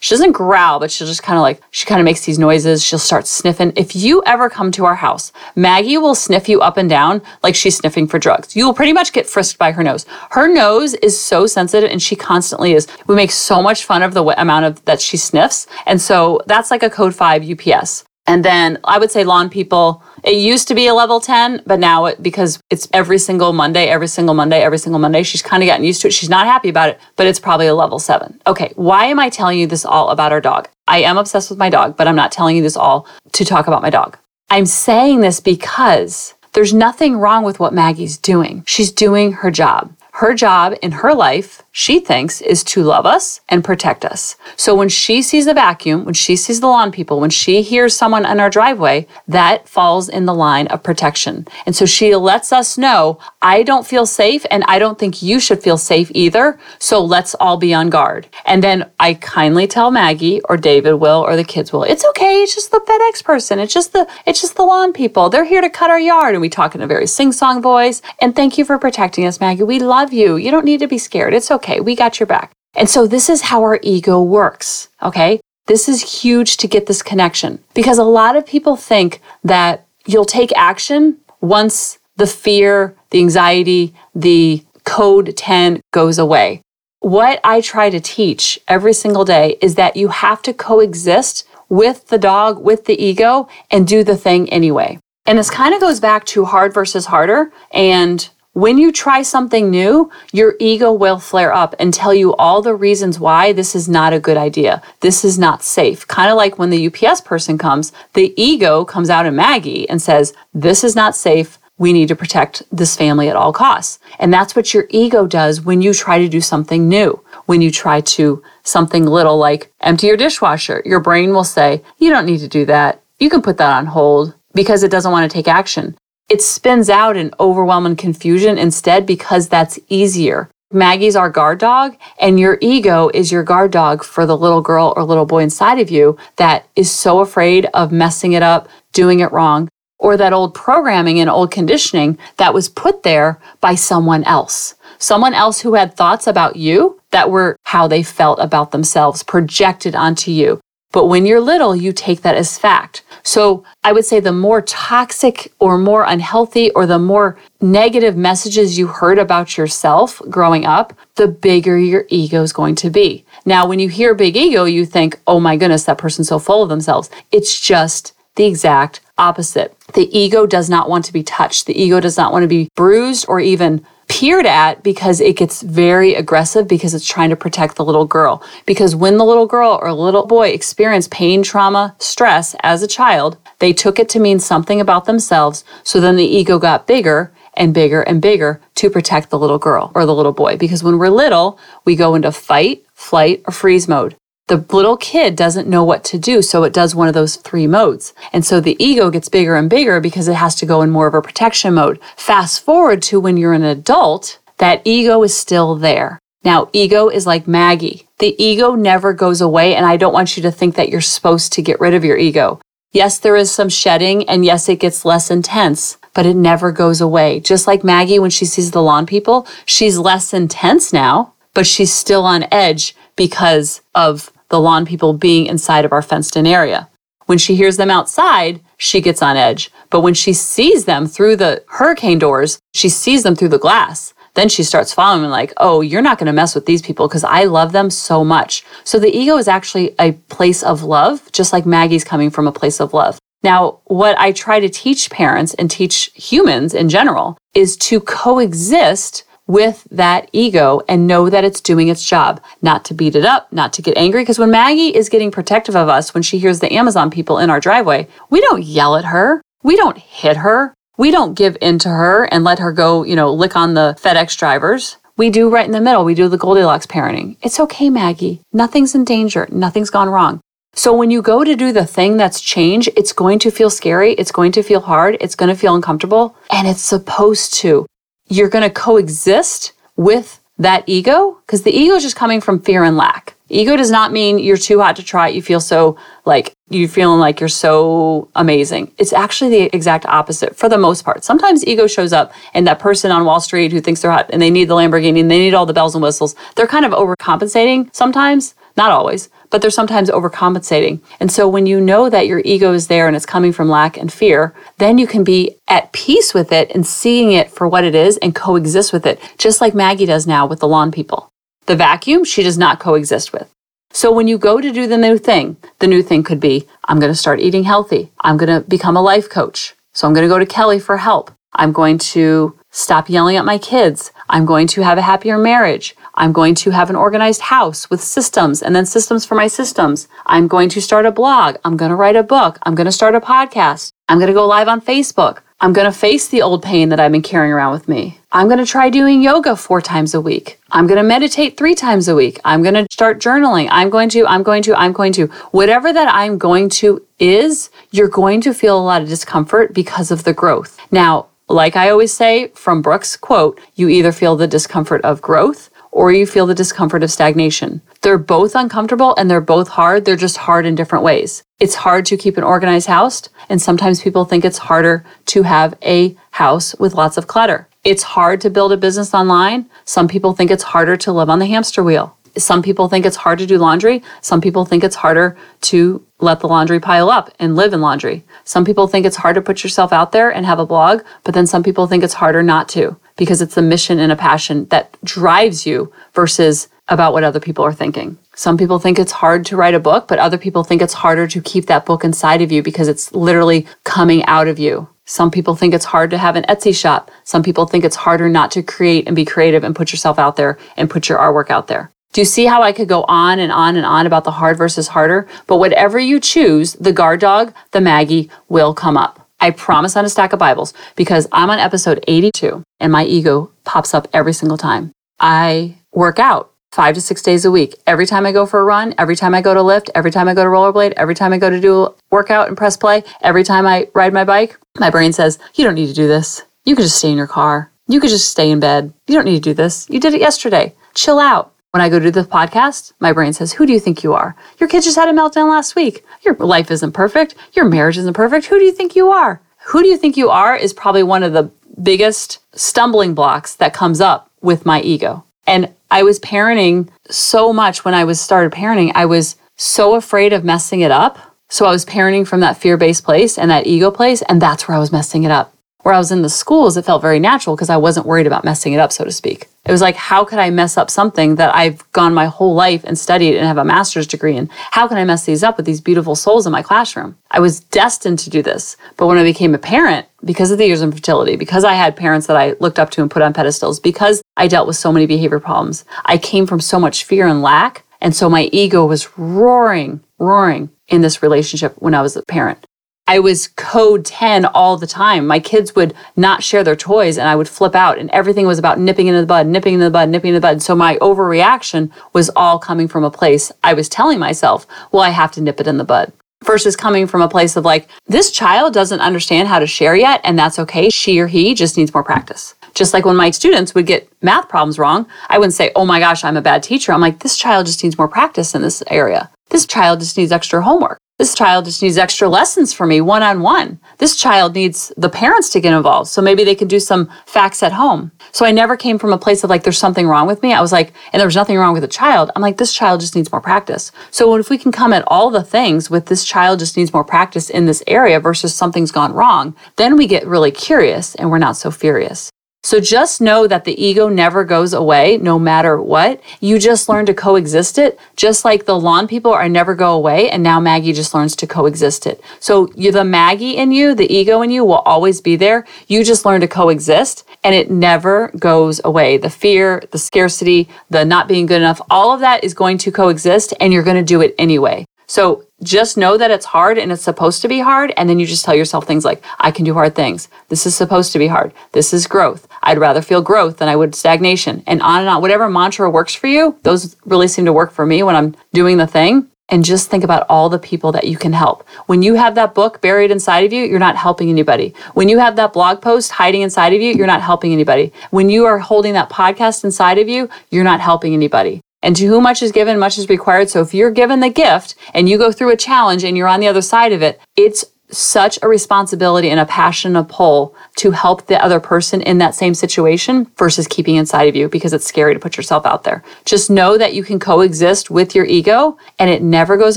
She 0.00 0.14
doesn't 0.14 0.32
growl, 0.32 0.80
but 0.80 0.90
she'll 0.90 1.06
just 1.06 1.22
kind 1.22 1.36
of 1.36 1.42
like, 1.42 1.60
she 1.70 1.84
kind 1.84 2.00
of 2.00 2.06
makes 2.06 2.24
these 2.24 2.38
noises. 2.38 2.82
She'll 2.82 2.98
start 2.98 3.26
sniffing. 3.26 3.74
If 3.76 3.94
you 3.94 4.22
ever 4.24 4.48
come 4.48 4.72
to 4.72 4.86
our 4.86 4.94
house, 4.94 5.32
Maggie 5.54 5.98
will 5.98 6.14
sniff 6.14 6.48
you 6.48 6.62
up 6.62 6.78
and 6.78 6.88
down 6.88 7.20
like 7.42 7.54
she's 7.54 7.76
sniffing 7.76 8.06
for 8.06 8.18
drugs. 8.18 8.56
You 8.56 8.64
will 8.64 8.72
pretty 8.72 8.94
much 8.94 9.12
get 9.12 9.26
frisked 9.26 9.58
by 9.58 9.70
her 9.72 9.82
nose. 9.82 10.06
Her 10.30 10.50
nose 10.50 10.94
is 10.94 11.20
so 11.20 11.46
sensitive 11.46 11.90
and 11.90 12.00
she 12.00 12.16
constantly 12.16 12.72
is. 12.72 12.88
We 13.06 13.16
make 13.16 13.32
so 13.32 13.60
much 13.62 13.84
fun 13.84 14.02
of 14.02 14.14
the 14.14 14.24
amount 14.40 14.64
of 14.64 14.82
that 14.86 15.02
she 15.02 15.18
sniffs. 15.18 15.66
And 15.84 16.00
so 16.00 16.40
that's 16.46 16.70
like 16.70 16.82
a 16.82 16.88
code 16.88 17.14
five 17.14 17.46
UPS. 17.46 18.06
And 18.26 18.44
then 18.44 18.78
I 18.84 18.98
would 18.98 19.10
say 19.10 19.24
lawn 19.24 19.48
people, 19.48 20.02
it 20.24 20.34
used 20.34 20.66
to 20.68 20.74
be 20.74 20.88
a 20.88 20.94
level 20.94 21.20
10, 21.20 21.62
but 21.66 21.78
now 21.78 22.06
it, 22.06 22.22
because 22.22 22.60
it's 22.70 22.88
every 22.92 23.18
single 23.18 23.52
Monday, 23.52 23.86
every 23.88 24.08
single 24.08 24.34
Monday, 24.34 24.62
every 24.62 24.78
single 24.78 24.98
Monday, 24.98 25.22
she's 25.22 25.42
kind 25.42 25.62
of 25.62 25.68
gotten 25.68 25.84
used 25.84 26.02
to 26.02 26.08
it. 26.08 26.12
She's 26.12 26.28
not 26.28 26.46
happy 26.46 26.68
about 26.68 26.88
it, 26.88 27.00
but 27.14 27.26
it's 27.26 27.38
probably 27.38 27.68
a 27.68 27.74
level 27.74 27.98
seven. 27.98 28.40
Okay. 28.46 28.72
Why 28.74 29.06
am 29.06 29.20
I 29.20 29.28
telling 29.28 29.58
you 29.58 29.66
this 29.66 29.84
all 29.84 30.10
about 30.10 30.32
our 30.32 30.40
dog? 30.40 30.68
I 30.88 30.98
am 31.02 31.18
obsessed 31.18 31.50
with 31.50 31.58
my 31.58 31.70
dog, 31.70 31.96
but 31.96 32.08
I'm 32.08 32.16
not 32.16 32.32
telling 32.32 32.56
you 32.56 32.62
this 32.62 32.76
all 32.76 33.06
to 33.32 33.44
talk 33.44 33.68
about 33.68 33.82
my 33.82 33.90
dog. 33.90 34.18
I'm 34.50 34.66
saying 34.66 35.20
this 35.20 35.40
because 35.40 36.34
there's 36.52 36.72
nothing 36.72 37.16
wrong 37.16 37.44
with 37.44 37.60
what 37.60 37.74
Maggie's 37.74 38.16
doing. 38.16 38.64
She's 38.66 38.90
doing 38.90 39.32
her 39.32 39.50
job. 39.50 39.94
Her 40.12 40.34
job 40.34 40.74
in 40.80 40.92
her 40.92 41.12
life, 41.12 41.62
she 41.78 42.00
thinks, 42.00 42.40
is 42.40 42.64
to 42.64 42.82
love 42.82 43.04
us 43.04 43.42
and 43.50 43.62
protect 43.62 44.02
us. 44.02 44.36
So 44.56 44.74
when 44.74 44.88
she 44.88 45.20
sees 45.20 45.46
a 45.46 45.52
vacuum, 45.52 46.06
when 46.06 46.14
she 46.14 46.34
sees 46.34 46.60
the 46.60 46.68
lawn 46.68 46.90
people, 46.90 47.20
when 47.20 47.28
she 47.28 47.60
hears 47.60 47.94
someone 47.94 48.24
in 48.24 48.40
our 48.40 48.48
driveway, 48.48 49.06
that 49.28 49.68
falls 49.68 50.08
in 50.08 50.24
the 50.24 50.32
line 50.32 50.68
of 50.68 50.82
protection. 50.82 51.46
And 51.66 51.76
so 51.76 51.84
she 51.84 52.16
lets 52.16 52.50
us 52.50 52.78
know, 52.78 53.18
I 53.42 53.62
don't 53.62 53.86
feel 53.86 54.06
safe 54.06 54.46
and 54.50 54.64
I 54.66 54.78
don't 54.78 54.98
think 54.98 55.22
you 55.22 55.38
should 55.38 55.62
feel 55.62 55.76
safe 55.76 56.10
either. 56.14 56.58
So 56.78 57.04
let's 57.04 57.34
all 57.34 57.58
be 57.58 57.74
on 57.74 57.90
guard. 57.90 58.26
And 58.46 58.64
then 58.64 58.90
I 58.98 59.12
kindly 59.12 59.66
tell 59.66 59.90
Maggie 59.90 60.40
or 60.48 60.56
David 60.56 60.94
will 60.94 61.20
or 61.20 61.36
the 61.36 61.44
kids 61.44 61.74
will, 61.74 61.82
it's 61.82 62.06
okay. 62.06 62.40
It's 62.40 62.54
just 62.54 62.70
the 62.70 62.80
FedEx 62.88 63.22
person. 63.22 63.58
It's 63.58 63.74
just 63.74 63.92
the, 63.92 64.08
it's 64.24 64.40
just 64.40 64.56
the 64.56 64.64
lawn 64.64 64.94
people. 64.94 65.28
They're 65.28 65.44
here 65.44 65.60
to 65.60 65.68
cut 65.68 65.90
our 65.90 66.00
yard. 66.00 66.34
And 66.34 66.40
we 66.40 66.48
talk 66.48 66.74
in 66.74 66.80
a 66.80 66.86
very 66.86 67.06
sing-song 67.06 67.60
voice. 67.60 68.00
And 68.22 68.34
thank 68.34 68.56
you 68.56 68.64
for 68.64 68.78
protecting 68.78 69.26
us, 69.26 69.40
Maggie. 69.40 69.62
We 69.62 69.78
love 69.78 70.14
you. 70.14 70.36
You 70.36 70.50
don't 70.50 70.64
need 70.64 70.80
to 70.80 70.88
be 70.88 70.96
scared. 70.96 71.34
It's 71.34 71.50
okay. 71.50 71.65
Okay, 71.66 71.80
we 71.80 71.96
got 71.96 72.20
your 72.20 72.28
back. 72.28 72.52
And 72.76 72.88
so 72.88 73.08
this 73.08 73.28
is 73.28 73.42
how 73.42 73.62
our 73.62 73.80
ego 73.82 74.22
works. 74.22 74.88
Okay. 75.02 75.40
This 75.66 75.88
is 75.88 76.22
huge 76.22 76.58
to 76.58 76.68
get 76.68 76.86
this 76.86 77.02
connection 77.02 77.58
because 77.74 77.98
a 77.98 78.04
lot 78.04 78.36
of 78.36 78.46
people 78.46 78.76
think 78.76 79.20
that 79.42 79.84
you'll 80.06 80.24
take 80.24 80.56
action 80.56 81.16
once 81.40 81.98
the 82.18 82.26
fear, 82.28 82.94
the 83.10 83.18
anxiety, 83.18 83.94
the 84.14 84.64
code 84.84 85.36
10 85.36 85.80
goes 85.90 86.18
away. 86.20 86.62
What 87.00 87.40
I 87.42 87.60
try 87.60 87.90
to 87.90 87.98
teach 87.98 88.60
every 88.68 88.92
single 88.92 89.24
day 89.24 89.58
is 89.60 89.74
that 89.74 89.96
you 89.96 90.08
have 90.08 90.42
to 90.42 90.54
coexist 90.54 91.48
with 91.68 92.06
the 92.08 92.18
dog, 92.18 92.62
with 92.62 92.84
the 92.84 93.02
ego, 93.02 93.48
and 93.72 93.88
do 93.88 94.04
the 94.04 94.16
thing 94.16 94.48
anyway. 94.50 95.00
And 95.26 95.36
this 95.36 95.50
kind 95.50 95.74
of 95.74 95.80
goes 95.80 95.98
back 95.98 96.24
to 96.26 96.44
hard 96.44 96.72
versus 96.72 97.06
harder 97.06 97.50
and 97.72 98.28
when 98.56 98.78
you 98.78 98.90
try 98.90 99.20
something 99.20 99.68
new, 99.68 100.10
your 100.32 100.54
ego 100.58 100.90
will 100.90 101.18
flare 101.18 101.52
up 101.52 101.74
and 101.78 101.92
tell 101.92 102.14
you 102.14 102.34
all 102.36 102.62
the 102.62 102.74
reasons 102.74 103.20
why 103.20 103.52
this 103.52 103.76
is 103.76 103.86
not 103.86 104.14
a 104.14 104.18
good 104.18 104.38
idea. 104.38 104.80
This 105.00 105.26
is 105.26 105.38
not 105.38 105.62
safe. 105.62 106.08
Kind 106.08 106.30
of 106.30 106.38
like 106.38 106.58
when 106.58 106.70
the 106.70 106.86
UPS 106.86 107.20
person 107.20 107.58
comes, 107.58 107.92
the 108.14 108.32
ego 108.34 108.86
comes 108.86 109.10
out 109.10 109.26
in 109.26 109.36
Maggie 109.36 109.86
and 109.90 110.00
says, 110.00 110.32
This 110.54 110.84
is 110.84 110.96
not 110.96 111.14
safe. 111.14 111.58
We 111.76 111.92
need 111.92 112.08
to 112.08 112.16
protect 112.16 112.62
this 112.72 112.96
family 112.96 113.28
at 113.28 113.36
all 113.36 113.52
costs. 113.52 113.98
And 114.18 114.32
that's 114.32 114.56
what 114.56 114.72
your 114.72 114.86
ego 114.88 115.26
does 115.26 115.60
when 115.60 115.82
you 115.82 115.92
try 115.92 116.18
to 116.18 116.26
do 116.26 116.40
something 116.40 116.88
new. 116.88 117.22
When 117.44 117.60
you 117.60 117.70
try 117.70 118.00
to 118.00 118.42
something 118.62 119.04
little 119.04 119.36
like 119.36 119.70
empty 119.82 120.06
your 120.06 120.16
dishwasher, 120.16 120.80
your 120.86 121.00
brain 121.00 121.34
will 121.34 121.44
say, 121.44 121.82
You 121.98 122.08
don't 122.08 122.24
need 122.24 122.40
to 122.40 122.48
do 122.48 122.64
that. 122.64 123.02
You 123.18 123.28
can 123.28 123.42
put 123.42 123.58
that 123.58 123.76
on 123.76 123.84
hold 123.84 124.34
because 124.54 124.82
it 124.82 124.90
doesn't 124.90 125.12
want 125.12 125.30
to 125.30 125.34
take 125.34 125.46
action 125.46 125.94
it 126.28 126.42
spins 126.42 126.90
out 126.90 127.16
in 127.16 127.32
overwhelming 127.38 127.96
confusion 127.96 128.58
instead 128.58 129.06
because 129.06 129.48
that's 129.48 129.78
easier. 129.88 130.50
Maggie's 130.72 131.14
our 131.14 131.30
guard 131.30 131.58
dog, 131.58 131.96
and 132.18 132.40
your 132.40 132.58
ego 132.60 133.08
is 133.14 133.30
your 133.30 133.44
guard 133.44 133.70
dog 133.70 134.02
for 134.02 134.26
the 134.26 134.36
little 134.36 134.60
girl 134.60 134.92
or 134.96 135.04
little 135.04 135.24
boy 135.24 135.42
inside 135.42 135.78
of 135.78 135.90
you 135.90 136.16
that 136.36 136.66
is 136.74 136.90
so 136.90 137.20
afraid 137.20 137.66
of 137.72 137.92
messing 137.92 138.32
it 138.32 138.42
up, 138.42 138.68
doing 138.92 139.20
it 139.20 139.30
wrong, 139.30 139.68
or 139.98 140.16
that 140.16 140.32
old 140.32 140.54
programming 140.54 141.20
and 141.20 141.30
old 141.30 141.52
conditioning 141.52 142.18
that 142.36 142.52
was 142.52 142.68
put 142.68 143.04
there 143.04 143.38
by 143.60 143.76
someone 143.76 144.24
else. 144.24 144.74
Someone 144.98 145.34
else 145.34 145.60
who 145.60 145.74
had 145.74 145.94
thoughts 145.94 146.26
about 146.26 146.56
you 146.56 147.00
that 147.10 147.30
were 147.30 147.56
how 147.62 147.86
they 147.86 148.02
felt 148.02 148.40
about 148.40 148.72
themselves 148.72 149.22
projected 149.22 149.94
onto 149.94 150.32
you. 150.32 150.60
But 150.96 151.08
when 151.08 151.26
you're 151.26 151.42
little, 151.42 151.76
you 151.76 151.92
take 151.92 152.22
that 152.22 152.36
as 152.36 152.58
fact. 152.58 153.02
So 153.22 153.64
I 153.84 153.92
would 153.92 154.06
say 154.06 154.18
the 154.18 154.32
more 154.32 154.62
toxic 154.62 155.52
or 155.58 155.76
more 155.76 156.04
unhealthy 156.04 156.70
or 156.70 156.86
the 156.86 156.98
more 156.98 157.38
negative 157.60 158.16
messages 158.16 158.78
you 158.78 158.86
heard 158.86 159.18
about 159.18 159.58
yourself 159.58 160.22
growing 160.30 160.64
up, 160.64 160.94
the 161.16 161.28
bigger 161.28 161.76
your 161.76 162.06
ego 162.08 162.42
is 162.42 162.54
going 162.54 162.76
to 162.76 162.88
be. 162.88 163.26
Now, 163.44 163.66
when 163.66 163.78
you 163.78 163.90
hear 163.90 164.14
big 164.14 164.38
ego, 164.38 164.64
you 164.64 164.86
think, 164.86 165.20
oh 165.26 165.38
my 165.38 165.58
goodness, 165.58 165.84
that 165.84 165.98
person's 165.98 166.28
so 166.28 166.38
full 166.38 166.62
of 166.62 166.70
themselves. 166.70 167.10
It's 167.30 167.60
just 167.60 168.14
the 168.36 168.46
exact 168.46 169.02
opposite. 169.18 169.78
The 169.92 170.08
ego 170.18 170.46
does 170.46 170.70
not 170.70 170.88
want 170.88 171.04
to 171.04 171.12
be 171.12 171.22
touched. 171.22 171.66
The 171.66 171.78
ego 171.78 172.00
does 172.00 172.16
not 172.16 172.32
want 172.32 172.44
to 172.44 172.48
be 172.48 172.70
bruised 172.74 173.26
or 173.28 173.38
even 173.38 173.86
peered 174.16 174.46
at 174.46 174.82
because 174.82 175.20
it 175.20 175.36
gets 175.36 175.60
very 175.60 176.14
aggressive 176.14 176.66
because 176.66 176.94
it's 176.94 177.06
trying 177.06 177.28
to 177.28 177.36
protect 177.36 177.76
the 177.76 177.84
little 177.84 178.06
girl. 178.06 178.42
Because 178.64 178.96
when 178.96 179.18
the 179.18 179.24
little 179.26 179.44
girl 179.44 179.78
or 179.82 179.92
little 179.92 180.24
boy 180.24 180.48
experienced 180.48 181.10
pain, 181.10 181.42
trauma, 181.42 181.94
stress 181.98 182.56
as 182.60 182.82
a 182.82 182.86
child, 182.86 183.36
they 183.58 183.74
took 183.74 183.98
it 183.98 184.08
to 184.08 184.18
mean 184.18 184.38
something 184.38 184.80
about 184.80 185.04
themselves. 185.04 185.64
So 185.82 186.00
then 186.00 186.16
the 186.16 186.24
ego 186.24 186.58
got 186.58 186.86
bigger 186.86 187.30
and 187.52 187.74
bigger 187.74 188.00
and 188.00 188.22
bigger 188.22 188.62
to 188.76 188.88
protect 188.88 189.28
the 189.28 189.38
little 189.38 189.58
girl 189.58 189.92
or 189.94 190.06
the 190.06 190.14
little 190.14 190.32
boy. 190.32 190.56
Because 190.56 190.82
when 190.82 190.96
we're 190.96 191.10
little, 191.10 191.58
we 191.84 191.94
go 191.94 192.14
into 192.14 192.32
fight, 192.32 192.86
flight, 192.94 193.42
or 193.46 193.52
freeze 193.52 193.86
mode. 193.86 194.16
The 194.48 194.64
little 194.70 194.96
kid 194.96 195.34
doesn't 195.34 195.66
know 195.66 195.82
what 195.82 196.04
to 196.04 196.18
do, 196.18 196.40
so 196.40 196.62
it 196.62 196.72
does 196.72 196.94
one 196.94 197.08
of 197.08 197.14
those 197.14 197.34
three 197.34 197.66
modes. 197.66 198.14
And 198.32 198.44
so 198.44 198.60
the 198.60 198.76
ego 198.78 199.10
gets 199.10 199.28
bigger 199.28 199.56
and 199.56 199.68
bigger 199.68 200.00
because 200.00 200.28
it 200.28 200.34
has 200.34 200.54
to 200.56 200.66
go 200.66 200.82
in 200.82 200.90
more 200.90 201.08
of 201.08 201.14
a 201.14 201.22
protection 201.22 201.74
mode. 201.74 201.98
Fast 202.16 202.64
forward 202.64 203.02
to 203.02 203.18
when 203.18 203.36
you're 203.36 203.54
an 203.54 203.64
adult, 203.64 204.38
that 204.58 204.82
ego 204.84 205.24
is 205.24 205.36
still 205.36 205.74
there. 205.74 206.20
Now, 206.44 206.70
ego 206.72 207.08
is 207.08 207.26
like 207.26 207.48
Maggie. 207.48 208.06
The 208.20 208.40
ego 208.40 208.76
never 208.76 209.12
goes 209.12 209.40
away, 209.40 209.74
and 209.74 209.84
I 209.84 209.96
don't 209.96 210.12
want 210.12 210.36
you 210.36 210.44
to 210.44 210.52
think 210.52 210.76
that 210.76 210.90
you're 210.90 211.00
supposed 211.00 211.52
to 211.54 211.62
get 211.62 211.80
rid 211.80 211.92
of 211.92 212.04
your 212.04 212.16
ego. 212.16 212.60
Yes, 212.92 213.18
there 213.18 213.34
is 213.34 213.50
some 213.50 213.68
shedding, 213.68 214.28
and 214.28 214.44
yes, 214.44 214.68
it 214.68 214.78
gets 214.78 215.04
less 215.04 215.28
intense, 215.28 215.98
but 216.14 216.24
it 216.24 216.36
never 216.36 216.70
goes 216.70 217.00
away. 217.00 217.40
Just 217.40 217.66
like 217.66 217.82
Maggie, 217.82 218.20
when 218.20 218.30
she 218.30 218.44
sees 218.44 218.70
the 218.70 218.80
lawn 218.80 219.06
people, 219.06 219.44
she's 219.64 219.98
less 219.98 220.32
intense 220.32 220.92
now, 220.92 221.34
but 221.52 221.66
she's 221.66 221.92
still 221.92 222.24
on 222.24 222.46
edge 222.52 222.94
because 223.16 223.80
of 223.92 224.30
the 224.48 224.60
lawn 224.60 224.84
people 224.86 225.12
being 225.12 225.46
inside 225.46 225.84
of 225.84 225.92
our 225.92 226.02
fenced 226.02 226.36
in 226.36 226.46
area. 226.46 226.88
When 227.26 227.38
she 227.38 227.56
hears 227.56 227.76
them 227.76 227.90
outside, 227.90 228.60
she 228.76 229.00
gets 229.00 229.20
on 229.20 229.36
edge. 229.36 229.70
But 229.90 230.00
when 230.00 230.14
she 230.14 230.32
sees 230.32 230.84
them 230.84 231.06
through 231.06 231.36
the 231.36 231.64
hurricane 231.68 232.18
doors, 232.18 232.58
she 232.72 232.88
sees 232.88 233.24
them 233.24 233.34
through 233.34 233.48
the 233.48 233.58
glass. 233.58 234.14
Then 234.34 234.48
she 234.48 234.62
starts 234.62 234.92
following 234.92 235.22
them 235.22 235.30
like, 235.30 235.52
oh, 235.56 235.80
you're 235.80 236.02
not 236.02 236.18
going 236.18 236.26
to 236.26 236.32
mess 236.32 236.54
with 236.54 236.66
these 236.66 236.82
people 236.82 237.08
because 237.08 237.24
I 237.24 237.44
love 237.44 237.72
them 237.72 237.90
so 237.90 238.22
much. 238.22 238.64
So 238.84 238.98
the 238.98 239.14
ego 239.14 239.38
is 239.38 239.48
actually 239.48 239.94
a 239.98 240.12
place 240.12 240.62
of 240.62 240.82
love, 240.82 241.32
just 241.32 241.52
like 241.52 241.66
Maggie's 241.66 242.04
coming 242.04 242.30
from 242.30 242.46
a 242.46 242.52
place 242.52 242.78
of 242.80 242.92
love. 242.92 243.18
Now, 243.42 243.80
what 243.84 244.18
I 244.18 244.32
try 244.32 244.60
to 244.60 244.68
teach 244.68 245.10
parents 245.10 245.54
and 245.54 245.70
teach 245.70 246.10
humans 246.14 246.74
in 246.74 246.88
general 246.88 247.38
is 247.54 247.76
to 247.78 248.00
coexist 248.00 249.24
with 249.46 249.86
that 249.90 250.28
ego 250.32 250.80
and 250.88 251.06
know 251.06 251.30
that 251.30 251.44
it's 251.44 251.60
doing 251.60 251.88
its 251.88 252.04
job, 252.04 252.40
not 252.62 252.84
to 252.86 252.94
beat 252.94 253.14
it 253.14 253.24
up, 253.24 253.52
not 253.52 253.72
to 253.74 253.82
get 253.82 253.96
angry. 253.96 254.22
Because 254.22 254.38
when 254.38 254.50
Maggie 254.50 254.94
is 254.94 255.08
getting 255.08 255.30
protective 255.30 255.76
of 255.76 255.88
us, 255.88 256.14
when 256.14 256.22
she 256.22 256.38
hears 256.38 256.60
the 256.60 256.72
Amazon 256.72 257.10
people 257.10 257.38
in 257.38 257.50
our 257.50 257.60
driveway, 257.60 258.08
we 258.30 258.40
don't 258.40 258.64
yell 258.64 258.96
at 258.96 259.04
her. 259.06 259.42
We 259.62 259.76
don't 259.76 259.98
hit 259.98 260.38
her. 260.38 260.74
We 260.98 261.10
don't 261.10 261.34
give 261.34 261.56
in 261.60 261.78
to 261.80 261.88
her 261.88 262.24
and 262.24 262.42
let 262.42 262.58
her 262.58 262.72
go, 262.72 263.04
you 263.04 263.16
know, 263.16 263.32
lick 263.32 263.56
on 263.56 263.74
the 263.74 263.96
FedEx 264.00 264.36
drivers. 264.38 264.96
We 265.16 265.30
do 265.30 265.48
right 265.48 265.66
in 265.66 265.72
the 265.72 265.80
middle. 265.80 266.04
We 266.04 266.14
do 266.14 266.28
the 266.28 266.38
Goldilocks 266.38 266.86
parenting. 266.86 267.36
It's 267.42 267.60
okay, 267.60 267.90
Maggie. 267.90 268.40
Nothing's 268.52 268.94
in 268.94 269.04
danger. 269.04 269.48
Nothing's 269.50 269.90
gone 269.90 270.08
wrong. 270.08 270.40
So 270.74 270.94
when 270.94 271.10
you 271.10 271.22
go 271.22 271.42
to 271.42 271.56
do 271.56 271.72
the 271.72 271.86
thing 271.86 272.18
that's 272.18 272.40
change, 272.40 272.86
it's 272.96 273.14
going 273.14 273.38
to 273.40 273.50
feel 273.50 273.70
scary. 273.70 274.12
It's 274.12 274.30
going 274.30 274.52
to 274.52 274.62
feel 274.62 274.80
hard. 274.80 275.16
It's 275.20 275.34
going 275.34 275.48
to 275.48 275.58
feel 275.58 275.74
uncomfortable. 275.74 276.36
And 276.50 276.68
it's 276.68 276.82
supposed 276.82 277.54
to 277.54 277.86
you're 278.28 278.48
going 278.48 278.62
to 278.62 278.70
coexist 278.70 279.72
with 279.96 280.40
that 280.58 280.84
ego 280.86 281.38
because 281.46 281.62
the 281.62 281.70
ego 281.70 281.94
is 281.94 282.02
just 282.02 282.16
coming 282.16 282.40
from 282.40 282.60
fear 282.60 282.84
and 282.84 282.96
lack. 282.96 283.35
Ego 283.48 283.76
does 283.76 283.90
not 283.90 284.12
mean 284.12 284.38
you're 284.38 284.56
too 284.56 284.80
hot 284.80 284.96
to 284.96 285.02
try. 285.02 285.28
You 285.28 285.40
feel 285.40 285.60
so 285.60 285.96
like 286.24 286.52
you're 286.68 286.88
feeling 286.88 287.20
like 287.20 287.38
you're 287.38 287.48
so 287.48 288.28
amazing. 288.34 288.92
It's 288.98 289.12
actually 289.12 289.50
the 289.50 289.76
exact 289.76 290.04
opposite 290.06 290.56
for 290.56 290.68
the 290.68 290.78
most 290.78 291.04
part. 291.04 291.22
Sometimes 291.22 291.64
ego 291.66 291.86
shows 291.86 292.12
up 292.12 292.32
and 292.54 292.66
that 292.66 292.80
person 292.80 293.12
on 293.12 293.24
Wall 293.24 293.40
Street 293.40 293.72
who 293.72 293.80
thinks 293.80 294.02
they're 294.02 294.10
hot 294.10 294.28
and 294.30 294.42
they 294.42 294.50
need 294.50 294.68
the 294.68 294.74
Lamborghini 294.74 295.20
and 295.20 295.30
they 295.30 295.38
need 295.38 295.54
all 295.54 295.66
the 295.66 295.72
bells 295.72 295.94
and 295.94 296.02
whistles. 296.02 296.34
They're 296.56 296.66
kind 296.66 296.84
of 296.84 296.92
overcompensating 296.92 297.94
sometimes, 297.94 298.54
not 298.76 298.90
always 298.90 299.28
but 299.50 299.60
they're 299.60 299.70
sometimes 299.70 300.10
overcompensating. 300.10 301.00
And 301.20 301.30
so 301.30 301.48
when 301.48 301.66
you 301.66 301.80
know 301.80 302.10
that 302.10 302.26
your 302.26 302.42
ego 302.44 302.72
is 302.72 302.88
there 302.88 303.06
and 303.06 303.16
it's 303.16 303.26
coming 303.26 303.52
from 303.52 303.68
lack 303.68 303.96
and 303.96 304.12
fear, 304.12 304.54
then 304.78 304.98
you 304.98 305.06
can 305.06 305.24
be 305.24 305.56
at 305.68 305.92
peace 305.92 306.34
with 306.34 306.52
it 306.52 306.70
and 306.74 306.86
seeing 306.86 307.32
it 307.32 307.50
for 307.50 307.68
what 307.68 307.84
it 307.84 307.94
is 307.94 308.16
and 308.18 308.34
coexist 308.34 308.92
with 308.92 309.06
it, 309.06 309.20
just 309.38 309.60
like 309.60 309.74
Maggie 309.74 310.06
does 310.06 310.26
now 310.26 310.46
with 310.46 310.60
the 310.60 310.68
lawn 310.68 310.90
people. 310.90 311.30
The 311.66 311.76
vacuum, 311.76 312.24
she 312.24 312.42
does 312.42 312.56
not 312.56 312.78
coexist 312.80 313.32
with. 313.32 313.50
So 313.90 314.12
when 314.12 314.28
you 314.28 314.38
go 314.38 314.60
to 314.60 314.72
do 314.72 314.86
the 314.86 314.98
new 314.98 315.18
thing, 315.18 315.56
the 315.78 315.86
new 315.86 316.02
thing 316.02 316.22
could 316.22 316.40
be 316.40 316.66
I'm 316.84 317.00
going 317.00 317.10
to 317.10 317.18
start 317.18 317.40
eating 317.40 317.64
healthy. 317.64 318.12
I'm 318.20 318.36
going 318.36 318.62
to 318.62 318.68
become 318.68 318.96
a 318.96 319.02
life 319.02 319.28
coach. 319.28 319.74
So 319.94 320.06
I'm 320.06 320.14
going 320.14 320.28
to 320.28 320.32
go 320.32 320.38
to 320.38 320.46
Kelly 320.46 320.78
for 320.78 320.98
help. 320.98 321.30
I'm 321.54 321.72
going 321.72 321.98
to 321.98 322.56
stop 322.70 323.08
yelling 323.08 323.36
at 323.36 323.44
my 323.44 323.56
kids. 323.56 324.12
I'm 324.28 324.44
going 324.44 324.66
to 324.68 324.82
have 324.82 324.98
a 324.98 325.02
happier 325.02 325.38
marriage. 325.38 325.96
I'm 326.14 326.32
going 326.32 326.54
to 326.56 326.70
have 326.70 326.90
an 326.90 326.96
organized 326.96 327.40
house 327.40 327.88
with 327.88 328.02
systems 328.02 328.62
and 328.62 328.76
then 328.76 328.84
systems 328.84 329.24
for 329.24 329.34
my 329.34 329.46
systems. 329.46 330.08
I'm 330.26 330.48
going 330.48 330.68
to 330.70 330.82
start 330.82 331.06
a 331.06 331.10
blog. 331.10 331.56
I'm 331.64 331.76
going 331.76 331.90
to 331.90 331.96
write 331.96 332.16
a 332.16 332.22
book. 332.22 332.58
I'm 332.64 332.74
going 332.74 332.84
to 332.84 332.92
start 332.92 333.14
a 333.14 333.20
podcast. 333.20 333.92
I'm 334.08 334.18
going 334.18 334.28
to 334.28 334.34
go 334.34 334.46
live 334.46 334.68
on 334.68 334.82
Facebook. 334.82 335.38
I'm 335.60 335.72
going 335.72 335.90
to 335.90 335.98
face 335.98 336.28
the 336.28 336.42
old 336.42 336.62
pain 336.62 336.90
that 336.90 337.00
I've 337.00 337.12
been 337.12 337.22
carrying 337.22 337.52
around 337.52 337.72
with 337.72 337.88
me. 337.88 338.20
I'm 338.36 338.48
going 338.48 338.58
to 338.58 338.66
try 338.66 338.90
doing 338.90 339.22
yoga 339.22 339.56
four 339.56 339.80
times 339.80 340.12
a 340.12 340.20
week. 340.20 340.60
I'm 340.70 340.86
going 340.86 340.98
to 340.98 341.02
meditate 341.02 341.56
three 341.56 341.74
times 341.74 342.06
a 342.06 342.14
week. 342.14 342.38
I'm 342.44 342.62
going 342.62 342.74
to 342.74 342.86
start 342.90 343.18
journaling. 343.18 343.66
I'm 343.70 343.88
going 343.88 344.10
to, 344.10 344.26
I'm 344.26 344.42
going 344.42 344.62
to, 344.64 344.78
I'm 344.78 344.92
going 344.92 345.14
to. 345.14 345.28
Whatever 345.52 345.90
that 345.90 346.12
I'm 346.12 346.36
going 346.36 346.68
to 346.80 347.02
is, 347.18 347.70
you're 347.92 348.08
going 348.08 348.42
to 348.42 348.52
feel 348.52 348.78
a 348.78 348.84
lot 348.84 349.00
of 349.00 349.08
discomfort 349.08 349.72
because 349.72 350.10
of 350.10 350.24
the 350.24 350.34
growth. 350.34 350.78
Now, 350.90 351.28
like 351.48 351.76
I 351.76 351.88
always 351.88 352.12
say 352.12 352.48
from 352.48 352.82
Brooke's 352.82 353.16
quote, 353.16 353.58
you 353.74 353.88
either 353.88 354.12
feel 354.12 354.36
the 354.36 354.46
discomfort 354.46 355.00
of 355.00 355.22
growth 355.22 355.70
or 355.90 356.12
you 356.12 356.26
feel 356.26 356.44
the 356.44 356.54
discomfort 356.54 357.02
of 357.02 357.10
stagnation. 357.10 357.80
They're 358.02 358.18
both 358.18 358.54
uncomfortable 358.54 359.14
and 359.16 359.30
they're 359.30 359.40
both 359.40 359.68
hard. 359.68 360.04
They're 360.04 360.14
just 360.14 360.36
hard 360.36 360.66
in 360.66 360.74
different 360.74 361.04
ways. 361.04 361.42
It's 361.58 361.76
hard 361.76 362.04
to 362.04 362.18
keep 362.18 362.36
an 362.36 362.44
organized 362.44 362.86
house, 362.86 363.30
and 363.48 363.62
sometimes 363.62 364.02
people 364.02 364.26
think 364.26 364.44
it's 364.44 364.58
harder 364.58 365.06
to 365.24 365.44
have 365.44 365.72
a 365.82 366.14
house 366.32 366.74
with 366.74 366.92
lots 366.92 367.16
of 367.16 367.28
clutter. 367.28 367.66
It's 367.86 368.02
hard 368.02 368.40
to 368.40 368.50
build 368.50 368.72
a 368.72 368.76
business 368.76 369.14
online. 369.14 369.70
Some 369.84 370.08
people 370.08 370.32
think 370.32 370.50
it's 370.50 370.64
harder 370.64 370.96
to 370.96 371.12
live 371.12 371.30
on 371.30 371.38
the 371.38 371.46
hamster 371.46 371.84
wheel. 371.84 372.16
Some 372.36 372.60
people 372.60 372.88
think 372.88 373.06
it's 373.06 373.14
hard 373.14 373.38
to 373.38 373.46
do 373.46 373.58
laundry. 373.58 374.02
Some 374.22 374.40
people 374.40 374.64
think 374.64 374.82
it's 374.82 374.96
harder 374.96 375.36
to 375.60 376.04
let 376.18 376.40
the 376.40 376.48
laundry 376.48 376.80
pile 376.80 377.08
up 377.08 377.30
and 377.38 377.54
live 377.54 377.72
in 377.72 377.80
laundry. 377.80 378.24
Some 378.42 378.64
people 378.64 378.88
think 378.88 379.06
it's 379.06 379.18
hard 379.18 379.36
to 379.36 379.40
put 379.40 379.62
yourself 379.62 379.92
out 379.92 380.10
there 380.10 380.34
and 380.34 380.44
have 380.44 380.58
a 380.58 380.66
blog, 380.66 381.02
but 381.22 381.32
then 381.32 381.46
some 381.46 381.62
people 381.62 381.86
think 381.86 382.02
it's 382.02 382.14
harder 382.14 382.42
not 382.42 382.68
to 382.70 382.96
because 383.16 383.40
it's 383.40 383.56
a 383.56 383.62
mission 383.62 384.00
and 384.00 384.10
a 384.10 384.16
passion 384.16 384.66
that 384.70 384.96
drives 385.04 385.64
you 385.64 385.92
versus 386.12 386.66
about 386.88 387.12
what 387.12 387.22
other 387.22 387.38
people 387.38 387.64
are 387.64 387.72
thinking. 387.72 388.18
Some 388.38 388.58
people 388.58 388.78
think 388.78 388.98
it's 388.98 389.12
hard 389.12 389.46
to 389.46 389.56
write 389.56 389.74
a 389.74 389.80
book, 389.80 390.06
but 390.06 390.18
other 390.18 390.36
people 390.36 390.62
think 390.62 390.82
it's 390.82 390.92
harder 390.92 391.26
to 391.26 391.40
keep 391.40 391.66
that 391.66 391.86
book 391.86 392.04
inside 392.04 392.42
of 392.42 392.52
you 392.52 392.62
because 392.62 392.86
it's 392.86 393.10
literally 393.14 393.66
coming 393.84 394.22
out 394.26 394.46
of 394.46 394.58
you. 394.58 394.88
Some 395.06 395.30
people 395.30 395.56
think 395.56 395.72
it's 395.72 395.86
hard 395.86 396.10
to 396.10 396.18
have 396.18 396.36
an 396.36 396.44
Etsy 396.44 396.76
shop. 396.76 397.10
Some 397.24 397.42
people 397.42 397.64
think 397.64 397.82
it's 397.82 397.96
harder 397.96 398.28
not 398.28 398.50
to 398.50 398.62
create 398.62 399.06
and 399.06 399.16
be 399.16 399.24
creative 399.24 399.64
and 399.64 399.74
put 399.74 399.90
yourself 399.90 400.18
out 400.18 400.36
there 400.36 400.58
and 400.76 400.90
put 400.90 401.08
your 401.08 401.18
artwork 401.18 401.48
out 401.50 401.68
there. 401.68 401.90
Do 402.12 402.20
you 402.20 402.26
see 402.26 402.44
how 402.44 402.62
I 402.62 402.72
could 402.72 402.88
go 402.88 403.04
on 403.04 403.38
and 403.38 403.50
on 403.50 403.74
and 403.74 403.86
on 403.86 404.04
about 404.04 404.24
the 404.24 404.32
hard 404.32 404.58
versus 404.58 404.88
harder? 404.88 405.26
But 405.46 405.56
whatever 405.56 405.98
you 405.98 406.20
choose, 406.20 406.74
the 406.74 406.92
guard 406.92 407.20
dog, 407.20 407.54
the 407.70 407.80
Maggie 407.80 408.28
will 408.50 408.74
come 408.74 408.98
up. 408.98 409.26
I 409.40 409.50
promise 409.50 409.96
on 409.96 410.04
a 410.04 410.10
stack 410.10 410.34
of 410.34 410.38
Bibles 410.38 410.74
because 410.94 411.26
I'm 411.32 411.48
on 411.48 411.58
episode 411.58 412.04
82 412.06 412.62
and 412.80 412.92
my 412.92 413.04
ego 413.04 413.50
pops 413.64 413.94
up 413.94 414.08
every 414.12 414.34
single 414.34 414.58
time. 414.58 414.92
I 415.20 415.76
work 415.92 416.18
out 416.18 416.52
five 416.76 416.94
to 416.94 417.00
six 417.00 417.22
days 417.22 417.46
a 417.46 417.50
week. 417.50 417.74
Every 417.86 418.04
time 418.04 418.26
I 418.26 418.32
go 418.32 418.44
for 418.44 418.60
a 418.60 418.64
run, 418.64 418.94
every 418.98 419.16
time 419.16 419.34
I 419.34 419.40
go 419.40 419.54
to 419.54 419.62
lift, 419.62 419.88
every 419.94 420.10
time 420.10 420.28
I 420.28 420.34
go 420.34 420.44
to 420.44 420.50
rollerblade, 420.50 420.92
every 420.98 421.14
time 421.14 421.32
I 421.32 421.38
go 421.38 421.48
to 421.48 421.58
do 421.58 421.84
a 421.84 421.94
workout 422.10 422.48
and 422.48 422.56
press 422.56 422.76
play, 422.76 423.02
every 423.22 423.44
time 423.44 423.66
I 423.66 423.88
ride 423.94 424.12
my 424.12 424.24
bike, 424.24 424.58
my 424.78 424.90
brain 424.90 425.14
says, 425.14 425.38
You 425.54 425.64
don't 425.64 425.74
need 425.74 425.86
to 425.86 425.94
do 425.94 426.06
this. 426.06 426.42
You 426.66 426.76
could 426.76 426.82
just 426.82 426.98
stay 426.98 427.10
in 427.10 427.16
your 427.16 427.26
car. 427.26 427.72
You 427.88 427.98
could 427.98 428.10
just 428.10 428.30
stay 428.30 428.50
in 428.50 428.60
bed. 428.60 428.92
You 429.06 429.14
don't 429.14 429.24
need 429.24 429.42
to 429.42 429.50
do 429.50 429.54
this. 429.54 429.88
You 429.88 429.98
did 429.98 430.12
it 430.12 430.20
yesterday. 430.20 430.74
Chill 430.94 431.18
out. 431.18 431.54
When 431.70 431.80
I 431.80 431.88
go 431.88 431.98
to 431.98 432.10
the 432.10 432.24
podcast, 432.24 432.92
my 433.00 433.12
brain 433.12 433.32
says, 433.32 433.54
Who 433.54 433.64
do 433.64 433.72
you 433.72 433.80
think 433.80 434.04
you 434.04 434.12
are? 434.12 434.36
Your 434.58 434.68
kid 434.68 434.82
just 434.82 434.96
had 434.96 435.08
a 435.08 435.12
meltdown 435.12 435.48
last 435.48 435.76
week. 435.76 436.04
Your 436.22 436.34
life 436.34 436.70
isn't 436.70 436.92
perfect. 436.92 437.34
Your 437.54 437.64
marriage 437.64 437.96
isn't 437.96 438.14
perfect. 438.14 438.46
Who 438.46 438.58
do 438.58 438.64
you 438.66 438.72
think 438.72 438.94
you 438.94 439.08
are? 439.08 439.40
Who 439.68 439.82
do 439.82 439.88
you 439.88 439.96
think 439.96 440.18
you 440.18 440.28
are 440.28 440.54
is 440.54 440.74
probably 440.74 441.02
one 441.02 441.22
of 441.22 441.32
the 441.32 441.50
biggest 441.82 442.38
stumbling 442.54 443.14
blocks 443.14 443.54
that 443.56 443.74
comes 443.74 444.00
up 444.00 444.30
with 444.40 444.66
my 444.66 444.80
ego. 444.82 445.24
And 445.46 445.72
I 445.90 446.02
was 446.02 446.18
parenting 446.20 446.88
so 447.08 447.52
much 447.52 447.84
when 447.84 447.94
I 447.94 448.04
was 448.04 448.20
started 448.20 448.52
parenting, 448.52 448.92
I 448.94 449.06
was 449.06 449.36
so 449.56 449.94
afraid 449.94 450.32
of 450.32 450.44
messing 450.44 450.80
it 450.80 450.90
up. 450.90 451.18
So 451.48 451.64
I 451.64 451.70
was 451.70 451.84
parenting 451.84 452.26
from 452.26 452.40
that 452.40 452.56
fear 452.56 452.76
based 452.76 453.04
place 453.04 453.38
and 453.38 453.50
that 453.50 453.66
ego 453.66 453.90
place. 453.90 454.22
And 454.22 454.42
that's 454.42 454.66
where 454.66 454.76
I 454.76 454.80
was 454.80 454.92
messing 454.92 455.24
it 455.24 455.30
up 455.30 455.55
where 455.86 455.94
I 455.94 455.98
was 455.98 456.10
in 456.10 456.22
the 456.22 456.28
schools, 456.28 456.76
it 456.76 456.84
felt 456.84 457.00
very 457.00 457.20
natural 457.20 457.54
because 457.54 457.70
I 457.70 457.76
wasn't 457.76 458.06
worried 458.06 458.26
about 458.26 458.44
messing 458.44 458.72
it 458.72 458.80
up, 458.80 458.90
so 458.90 459.04
to 459.04 459.12
speak. 459.12 459.46
It 459.64 459.70
was 459.70 459.80
like, 459.80 459.94
how 459.94 460.24
could 460.24 460.40
I 460.40 460.50
mess 460.50 460.76
up 460.76 460.90
something 460.90 461.36
that 461.36 461.54
I've 461.54 461.88
gone 461.92 462.12
my 462.12 462.26
whole 462.26 462.56
life 462.56 462.82
and 462.82 462.98
studied 462.98 463.36
and 463.36 463.46
have 463.46 463.56
a 463.56 463.64
master's 463.64 464.08
degree 464.08 464.36
in? 464.36 464.50
How 464.72 464.88
can 464.88 464.96
I 464.96 465.04
mess 465.04 465.26
these 465.26 465.44
up 465.44 465.56
with 465.56 465.64
these 465.64 465.80
beautiful 465.80 466.16
souls 466.16 466.44
in 466.44 466.50
my 466.50 466.60
classroom? 466.60 467.16
I 467.30 467.38
was 467.38 467.60
destined 467.60 468.18
to 468.18 468.30
do 468.30 468.42
this. 468.42 468.76
But 468.96 469.06
when 469.06 469.16
I 469.16 469.22
became 469.22 469.54
a 469.54 469.58
parent, 469.58 470.08
because 470.24 470.50
of 470.50 470.58
the 470.58 470.66
years 470.66 470.82
of 470.82 470.88
infertility, 470.90 471.36
because 471.36 471.62
I 471.62 471.74
had 471.74 471.94
parents 471.94 472.26
that 472.26 472.36
I 472.36 472.56
looked 472.58 472.80
up 472.80 472.90
to 472.90 473.00
and 473.00 473.08
put 473.08 473.22
on 473.22 473.32
pedestals, 473.32 473.78
because 473.78 474.22
I 474.36 474.48
dealt 474.48 474.66
with 474.66 474.74
so 474.74 474.90
many 474.90 475.06
behavior 475.06 475.38
problems, 475.38 475.84
I 476.04 476.18
came 476.18 476.48
from 476.48 476.60
so 476.60 476.80
much 476.80 477.04
fear 477.04 477.28
and 477.28 477.42
lack. 477.42 477.84
And 478.00 478.12
so 478.12 478.28
my 478.28 478.50
ego 478.50 478.84
was 478.84 479.16
roaring, 479.16 480.00
roaring 480.18 480.68
in 480.88 481.02
this 481.02 481.22
relationship 481.22 481.74
when 481.78 481.94
I 481.94 482.02
was 482.02 482.16
a 482.16 482.24
parent. 482.24 482.65
I 483.08 483.20
was 483.20 483.48
code 483.48 484.04
10 484.04 484.46
all 484.46 484.76
the 484.76 484.86
time. 484.86 485.26
My 485.28 485.38
kids 485.38 485.76
would 485.76 485.94
not 486.16 486.42
share 486.42 486.64
their 486.64 486.74
toys 486.74 487.16
and 487.16 487.28
I 487.28 487.36
would 487.36 487.48
flip 487.48 487.76
out 487.76 487.98
and 487.98 488.10
everything 488.10 488.46
was 488.46 488.58
about 488.58 488.80
nipping 488.80 489.06
into 489.06 489.20
the 489.20 489.26
bud, 489.26 489.46
nipping 489.46 489.74
into 489.74 489.84
the 489.84 489.90
bud, 489.90 490.08
nipping 490.08 490.30
into 490.30 490.40
the 490.40 490.46
bud. 490.46 490.60
So 490.60 490.74
my 490.74 490.96
overreaction 490.96 491.92
was 492.12 492.30
all 492.34 492.58
coming 492.58 492.88
from 492.88 493.04
a 493.04 493.10
place 493.10 493.52
I 493.62 493.74
was 493.74 493.88
telling 493.88 494.18
myself, 494.18 494.66
well, 494.90 495.04
I 495.04 495.10
have 495.10 495.30
to 495.32 495.40
nip 495.40 495.60
it 495.60 495.68
in 495.68 495.76
the 495.76 495.84
bud 495.84 496.12
versus 496.44 496.74
coming 496.74 497.06
from 497.06 497.22
a 497.22 497.28
place 497.28 497.56
of 497.56 497.64
like, 497.64 497.88
this 498.06 498.32
child 498.32 498.74
doesn't 498.74 499.00
understand 499.00 499.46
how 499.46 499.60
to 499.60 499.68
share 499.68 499.94
yet 499.94 500.20
and 500.24 500.36
that's 500.36 500.58
okay. 500.58 500.90
She 500.90 501.20
or 501.20 501.28
he 501.28 501.54
just 501.54 501.76
needs 501.76 501.94
more 501.94 502.04
practice. 502.04 502.56
Just 502.74 502.92
like 502.92 503.04
when 503.04 503.16
my 503.16 503.30
students 503.30 503.72
would 503.74 503.86
get 503.86 504.08
math 504.20 504.48
problems 504.48 504.80
wrong, 504.80 505.06
I 505.28 505.38
wouldn't 505.38 505.54
say, 505.54 505.70
oh 505.76 505.86
my 505.86 506.00
gosh, 506.00 506.24
I'm 506.24 506.36
a 506.36 506.42
bad 506.42 506.64
teacher. 506.64 506.92
I'm 506.92 507.00
like, 507.00 507.20
this 507.20 507.38
child 507.38 507.66
just 507.66 507.84
needs 507.84 507.96
more 507.96 508.08
practice 508.08 508.54
in 508.54 508.62
this 508.62 508.82
area. 508.88 509.30
This 509.50 509.64
child 509.64 510.00
just 510.00 510.16
needs 510.16 510.32
extra 510.32 510.60
homework. 510.60 510.98
This 511.18 511.34
child 511.34 511.64
just 511.64 511.82
needs 511.82 511.96
extra 511.96 512.28
lessons 512.28 512.74
for 512.74 512.86
me 512.86 513.00
one 513.00 513.22
on 513.22 513.40
one. 513.40 513.80
This 513.96 514.16
child 514.16 514.54
needs 514.54 514.92
the 514.98 515.08
parents 515.08 515.48
to 515.50 515.60
get 515.60 515.72
involved. 515.72 516.10
So 516.10 516.20
maybe 516.20 516.44
they 516.44 516.54
could 516.54 516.68
do 516.68 516.78
some 516.78 517.10
facts 517.24 517.62
at 517.62 517.72
home. 517.72 518.12
So 518.32 518.44
I 518.44 518.52
never 518.52 518.76
came 518.76 518.98
from 518.98 519.14
a 519.14 519.18
place 519.18 519.42
of 519.42 519.48
like, 519.48 519.62
there's 519.62 519.78
something 519.78 520.06
wrong 520.06 520.26
with 520.26 520.42
me. 520.42 520.52
I 520.52 520.60
was 520.60 520.72
like, 520.72 520.92
and 521.14 521.20
there 521.20 521.26
was 521.26 521.34
nothing 521.34 521.56
wrong 521.56 521.72
with 521.72 521.80
the 521.80 521.88
child. 521.88 522.30
I'm 522.36 522.42
like, 522.42 522.58
this 522.58 522.74
child 522.74 523.00
just 523.00 523.16
needs 523.16 523.32
more 523.32 523.40
practice. 523.40 523.92
So 524.10 524.36
if 524.36 524.50
we 524.50 524.58
can 524.58 524.72
come 524.72 524.92
at 524.92 525.04
all 525.06 525.30
the 525.30 525.42
things 525.42 525.88
with 525.88 526.04
this 526.04 526.22
child 526.22 526.58
just 526.58 526.76
needs 526.76 526.92
more 526.92 527.04
practice 527.04 527.48
in 527.48 527.64
this 527.64 527.82
area 527.86 528.20
versus 528.20 528.54
something's 528.54 528.92
gone 528.92 529.14
wrong, 529.14 529.56
then 529.76 529.96
we 529.96 530.06
get 530.06 530.26
really 530.26 530.50
curious 530.50 531.14
and 531.14 531.30
we're 531.30 531.38
not 531.38 531.56
so 531.56 531.70
furious. 531.70 532.30
So 532.66 532.80
just 532.80 533.20
know 533.20 533.46
that 533.46 533.62
the 533.62 533.80
ego 533.80 534.08
never 534.08 534.42
goes 534.42 534.72
away 534.72 535.18
no 535.18 535.38
matter 535.38 535.80
what. 535.80 536.20
You 536.40 536.58
just 536.58 536.88
learn 536.88 537.06
to 537.06 537.14
coexist 537.14 537.78
it, 537.78 537.96
just 538.16 538.44
like 538.44 538.64
the 538.64 538.76
lawn 538.76 539.06
people 539.06 539.32
are 539.32 539.48
never 539.48 539.76
go 539.76 539.94
away. 539.94 540.28
And 540.28 540.42
now 540.42 540.58
Maggie 540.58 540.92
just 540.92 541.14
learns 541.14 541.36
to 541.36 541.46
coexist 541.46 542.08
it. 542.08 542.20
So 542.40 542.72
you, 542.74 542.90
the 542.90 543.04
Maggie 543.04 543.56
in 543.56 543.70
you, 543.70 543.94
the 543.94 544.12
ego 544.12 544.42
in 544.42 544.50
you 544.50 544.64
will 544.64 544.82
always 544.84 545.20
be 545.20 545.36
there. 545.36 545.64
You 545.86 546.02
just 546.02 546.24
learn 546.24 546.40
to 546.40 546.48
coexist 546.48 547.24
and 547.44 547.54
it 547.54 547.70
never 547.70 548.32
goes 548.36 548.80
away. 548.82 549.16
The 549.16 549.30
fear, 549.30 549.84
the 549.92 549.98
scarcity, 549.98 550.68
the 550.90 551.04
not 551.04 551.28
being 551.28 551.46
good 551.46 551.62
enough, 551.62 551.80
all 551.88 552.12
of 552.12 552.18
that 552.18 552.42
is 552.42 552.52
going 552.52 552.78
to 552.78 552.90
coexist 552.90 553.54
and 553.60 553.72
you're 553.72 553.84
going 553.84 553.96
to 553.96 554.02
do 554.02 554.22
it 554.22 554.34
anyway. 554.38 554.86
So 555.06 555.44
just 555.62 555.96
know 555.96 556.18
that 556.18 556.30
it's 556.30 556.46
hard 556.46 556.78
and 556.78 556.92
it's 556.92 557.02
supposed 557.02 557.42
to 557.42 557.48
be 557.48 557.60
hard. 557.60 557.92
And 557.96 558.08
then 558.08 558.18
you 558.18 558.26
just 558.26 558.44
tell 558.44 558.54
yourself 558.54 558.86
things 558.86 559.04
like, 559.04 559.22
I 559.38 559.50
can 559.50 559.64
do 559.64 559.72
hard 559.72 559.94
things. 559.94 560.28
This 560.48 560.66
is 560.66 560.74
supposed 560.74 561.12
to 561.12 561.18
be 561.18 561.28
hard. 561.28 561.52
This 561.72 561.94
is 561.94 562.06
growth. 562.06 562.48
I'd 562.66 562.78
rather 562.78 563.00
feel 563.00 563.22
growth 563.22 563.58
than 563.58 563.68
I 563.68 563.76
would 563.76 563.94
stagnation. 563.94 564.62
And 564.66 564.82
on 564.82 565.00
and 565.00 565.08
on. 565.08 565.22
Whatever 565.22 565.48
mantra 565.48 565.88
works 565.88 566.14
for 566.14 566.26
you, 566.26 566.58
those 566.64 566.96
really 567.04 567.28
seem 567.28 567.44
to 567.44 567.52
work 567.52 567.70
for 567.70 567.86
me 567.86 568.02
when 568.02 568.16
I'm 568.16 568.34
doing 568.52 568.76
the 568.76 568.86
thing. 568.86 569.28
And 569.48 569.64
just 569.64 569.88
think 569.88 570.02
about 570.02 570.26
all 570.28 570.48
the 570.48 570.58
people 570.58 570.90
that 570.90 571.06
you 571.06 571.16
can 571.16 571.32
help. 571.32 571.64
When 571.86 572.02
you 572.02 572.14
have 572.14 572.34
that 572.34 572.52
book 572.52 572.80
buried 572.80 573.12
inside 573.12 573.44
of 573.44 573.52
you, 573.52 573.64
you're 573.64 573.78
not 573.78 573.94
helping 573.94 574.28
anybody. 574.28 574.74
When 574.94 575.08
you 575.08 575.18
have 575.18 575.36
that 575.36 575.52
blog 575.52 575.80
post 575.80 576.10
hiding 576.10 576.42
inside 576.42 576.72
of 576.72 576.80
you, 576.80 576.92
you're 576.92 577.06
not 577.06 577.22
helping 577.22 577.52
anybody. 577.52 577.92
When 578.10 578.28
you 578.28 578.44
are 578.46 578.58
holding 578.58 578.94
that 578.94 579.08
podcast 579.08 579.62
inside 579.62 579.98
of 579.98 580.08
you, 580.08 580.28
you're 580.50 580.64
not 580.64 580.80
helping 580.80 581.14
anybody. 581.14 581.60
And 581.80 581.94
to 581.94 582.06
whom 582.06 582.24
much 582.24 582.42
is 582.42 582.50
given, 582.50 582.80
much 582.80 582.98
is 582.98 583.08
required. 583.08 583.48
So 583.48 583.60
if 583.60 583.72
you're 583.72 583.92
given 583.92 584.18
the 584.18 584.30
gift 584.30 584.74
and 584.92 585.08
you 585.08 585.16
go 585.16 585.30
through 585.30 585.52
a 585.52 585.56
challenge 585.56 586.02
and 586.02 586.16
you're 586.16 586.26
on 586.26 586.40
the 586.40 586.48
other 586.48 586.62
side 586.62 586.92
of 586.92 587.00
it, 587.00 587.20
it's 587.36 587.64
such 587.90 588.38
a 588.42 588.48
responsibility 588.48 589.30
and 589.30 589.38
a 589.38 589.46
passion, 589.46 589.96
a 589.96 590.04
pull 590.04 590.54
to 590.76 590.90
help 590.90 591.26
the 591.26 591.42
other 591.42 591.60
person 591.60 592.02
in 592.02 592.18
that 592.18 592.34
same 592.34 592.54
situation 592.54 593.30
versus 593.36 593.66
keeping 593.68 593.96
inside 593.96 594.28
of 594.28 594.36
you 594.36 594.48
because 594.48 594.72
it's 594.72 594.86
scary 594.86 595.14
to 595.14 595.20
put 595.20 595.36
yourself 595.36 595.64
out 595.64 595.84
there. 595.84 596.02
Just 596.24 596.50
know 596.50 596.76
that 596.78 596.94
you 596.94 597.04
can 597.04 597.18
coexist 597.18 597.90
with 597.90 598.14
your 598.14 598.24
ego 598.24 598.76
and 598.98 599.08
it 599.08 599.22
never 599.22 599.56
goes 599.56 599.76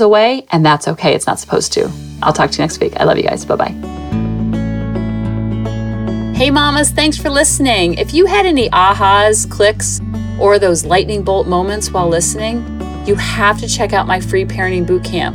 away, 0.00 0.46
and 0.50 0.64
that's 0.64 0.88
okay. 0.88 1.14
It's 1.14 1.26
not 1.26 1.38
supposed 1.38 1.72
to. 1.74 1.90
I'll 2.22 2.32
talk 2.32 2.50
to 2.50 2.58
you 2.58 2.62
next 2.62 2.80
week. 2.80 2.96
I 2.96 3.04
love 3.04 3.16
you 3.16 3.24
guys. 3.24 3.44
Bye 3.44 3.56
bye. 3.56 4.00
Hey, 6.40 6.50
mamas, 6.50 6.90
thanks 6.90 7.18
for 7.18 7.28
listening. 7.28 7.94
If 7.98 8.14
you 8.14 8.24
had 8.24 8.46
any 8.46 8.70
ahas, 8.70 9.48
clicks, 9.50 10.00
or 10.40 10.58
those 10.58 10.86
lightning 10.86 11.22
bolt 11.22 11.46
moments 11.46 11.90
while 11.90 12.08
listening, 12.08 12.64
you 13.06 13.14
have 13.14 13.60
to 13.60 13.68
check 13.68 13.92
out 13.92 14.06
my 14.06 14.20
free 14.20 14.46
parenting 14.46 14.86
bootcamp, 14.86 15.34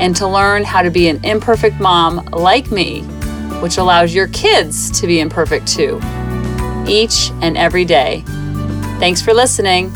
and 0.00 0.16
to 0.16 0.26
learn 0.26 0.64
how 0.64 0.82
to 0.82 0.90
be 0.90 1.08
an 1.08 1.24
imperfect 1.24 1.80
mom 1.80 2.24
like 2.32 2.70
me, 2.70 3.02
which 3.60 3.78
allows 3.78 4.14
your 4.14 4.28
kids 4.28 4.90
to 5.00 5.06
be 5.06 5.20
imperfect 5.20 5.66
too, 5.66 6.00
each 6.86 7.30
and 7.40 7.56
every 7.56 7.84
day. 7.84 8.22
Thanks 8.98 9.20
for 9.20 9.32
listening. 9.34 9.92